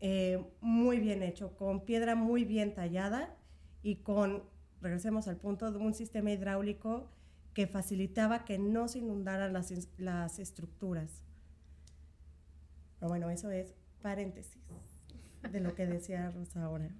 [0.00, 3.34] eh, muy bien hecho, con piedra muy bien tallada
[3.82, 4.44] y con,
[4.80, 7.10] regresemos al punto, de un sistema hidráulico
[7.54, 11.22] que facilitaba que no se inundaran las, las estructuras.
[12.98, 14.60] Pero bueno, eso es paréntesis
[15.50, 16.90] de lo que decía Rosa ahora.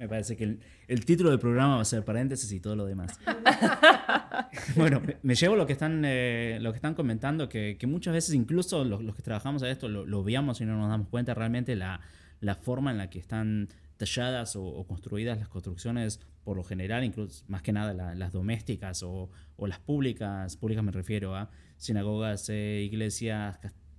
[0.00, 0.58] Me parece que
[0.88, 3.20] el, título del programa va a ser paréntesis y todo lo demás.
[4.74, 8.82] bueno, me, llevo lo que están, eh, lo que están comentando, que, muchas veces incluso
[8.82, 12.00] los, que trabajamos a esto lo, lo, veamos y no nos damos cuenta realmente la,
[12.40, 13.68] la forma en la que están
[13.98, 19.28] talladas o, construidas las construcciones por lo general, incluso más que nada las domésticas o,
[19.56, 23.89] o, las públicas, públicas me refiero a sinagogas, eh, iglesias, castillos,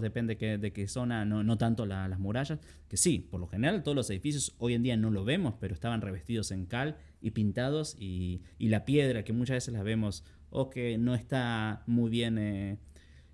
[0.00, 2.58] depende de qué zona, no, no tanto las murallas,
[2.88, 5.74] que sí, por lo general todos los edificios hoy en día no lo vemos, pero
[5.74, 10.24] estaban revestidos en cal y pintados y, y la piedra que muchas veces las vemos
[10.50, 12.78] o que no está muy bien eh,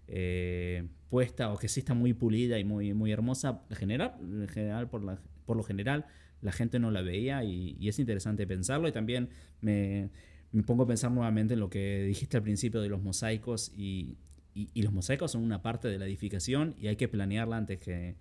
[0.08, 4.48] eh, puesta o que sí está muy pulida y muy, muy hermosa, en general, en
[4.48, 6.06] general por, la, por lo general
[6.40, 8.86] la gente no la veía y, y es interesante pensarlo.
[8.86, 9.30] Y también
[9.60, 10.10] me,
[10.52, 14.16] me pongo a pensar nuevamente en lo que dijiste al principio de los mosaicos y,
[14.54, 18.14] y, los mosaicos son una parte de la edificación y hay que planearla antes que,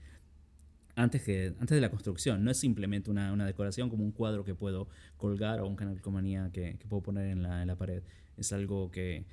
[0.95, 2.43] antes, que, antes de la construcción.
[2.43, 4.88] No es simplemente una, una decoración como un cuadro que puedo
[5.18, 6.01] colgar o un canal
[6.51, 8.01] que, que puedo poner en la, en la, pared.
[8.35, 9.26] Es algo que,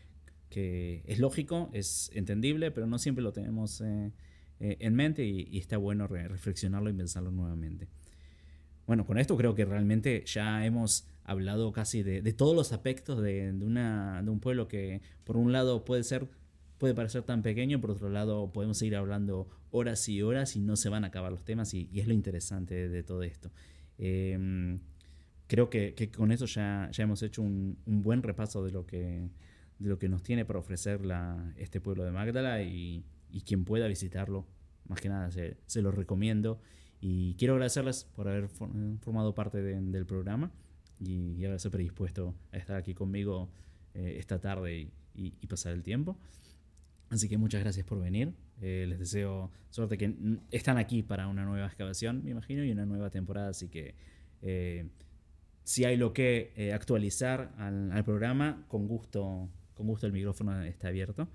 [0.51, 4.13] que, es lógico, es entendible, pero no siempre lo tenemos eh,
[4.61, 7.89] eh, en mente y, está bueno reflexionarlo y pensarlo nuevamente.
[8.87, 13.23] Bueno, con esto creo que realmente ya hemos hablado casi de, de todos los aspectos
[13.23, 16.29] de, de, una, de un pueblo que por un lado puede ser
[16.81, 20.77] puede parecer tan pequeño, por otro lado podemos seguir hablando horas y horas y no
[20.77, 23.53] se van a acabar los temas y, es lo interesante de, todo esto.
[23.99, 24.81] Em,
[25.47, 29.29] creo que, con eso ya, ya hemos hecho un, buen repaso de lo que,
[29.79, 33.05] de lo que nos tiene para ofrecer la, este pueblo de Magdala y,
[33.45, 34.47] quien pueda visitarlo,
[34.89, 36.61] más que nada se, se lo recomiendo.
[36.99, 40.51] Y quiero agradecerles por haber formado parte del programa
[40.99, 43.51] y, haberse predispuesto a estar aquí conmigo
[43.93, 46.17] eh, esta tarde y pasar el tiempo.
[47.11, 48.33] Así que muchas gracias por venir.
[48.61, 50.15] Eh, les deseo suerte que
[50.53, 53.49] están aquí para una nueva excavación, me imagino, y una nueva temporada.
[53.49, 53.97] Así que
[54.43, 54.89] eh,
[55.65, 60.89] si hay lo que eh, actualizar al, programa, con gusto, con gusto el micrófono está
[60.89, 61.29] abierto.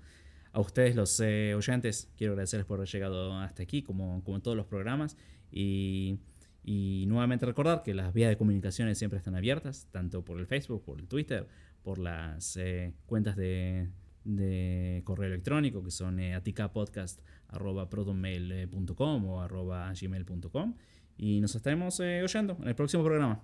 [0.52, 4.56] A ustedes, los oyentes, quiero agradecerles por haber llegado hasta aquí, como, como en todos
[4.56, 5.18] los programas.
[5.52, 6.20] Y,
[6.64, 10.82] y nuevamente recordar que las vías de comunicaciones siempre están abiertas, tanto por el Facebook,
[10.82, 11.46] por el Twitter,
[11.82, 12.58] por las
[13.04, 13.90] cuentas de
[14.26, 20.74] de correo electrónico que son eh, aticapodcast.protonmail.com o arroba gmail.com
[21.16, 23.40] y nos estaremos eh, oyendo en el próximo programa.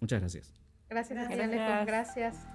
[0.00, 0.54] Muchas gracias.
[0.88, 1.86] Gracias, gracias.
[1.86, 2.46] gracias.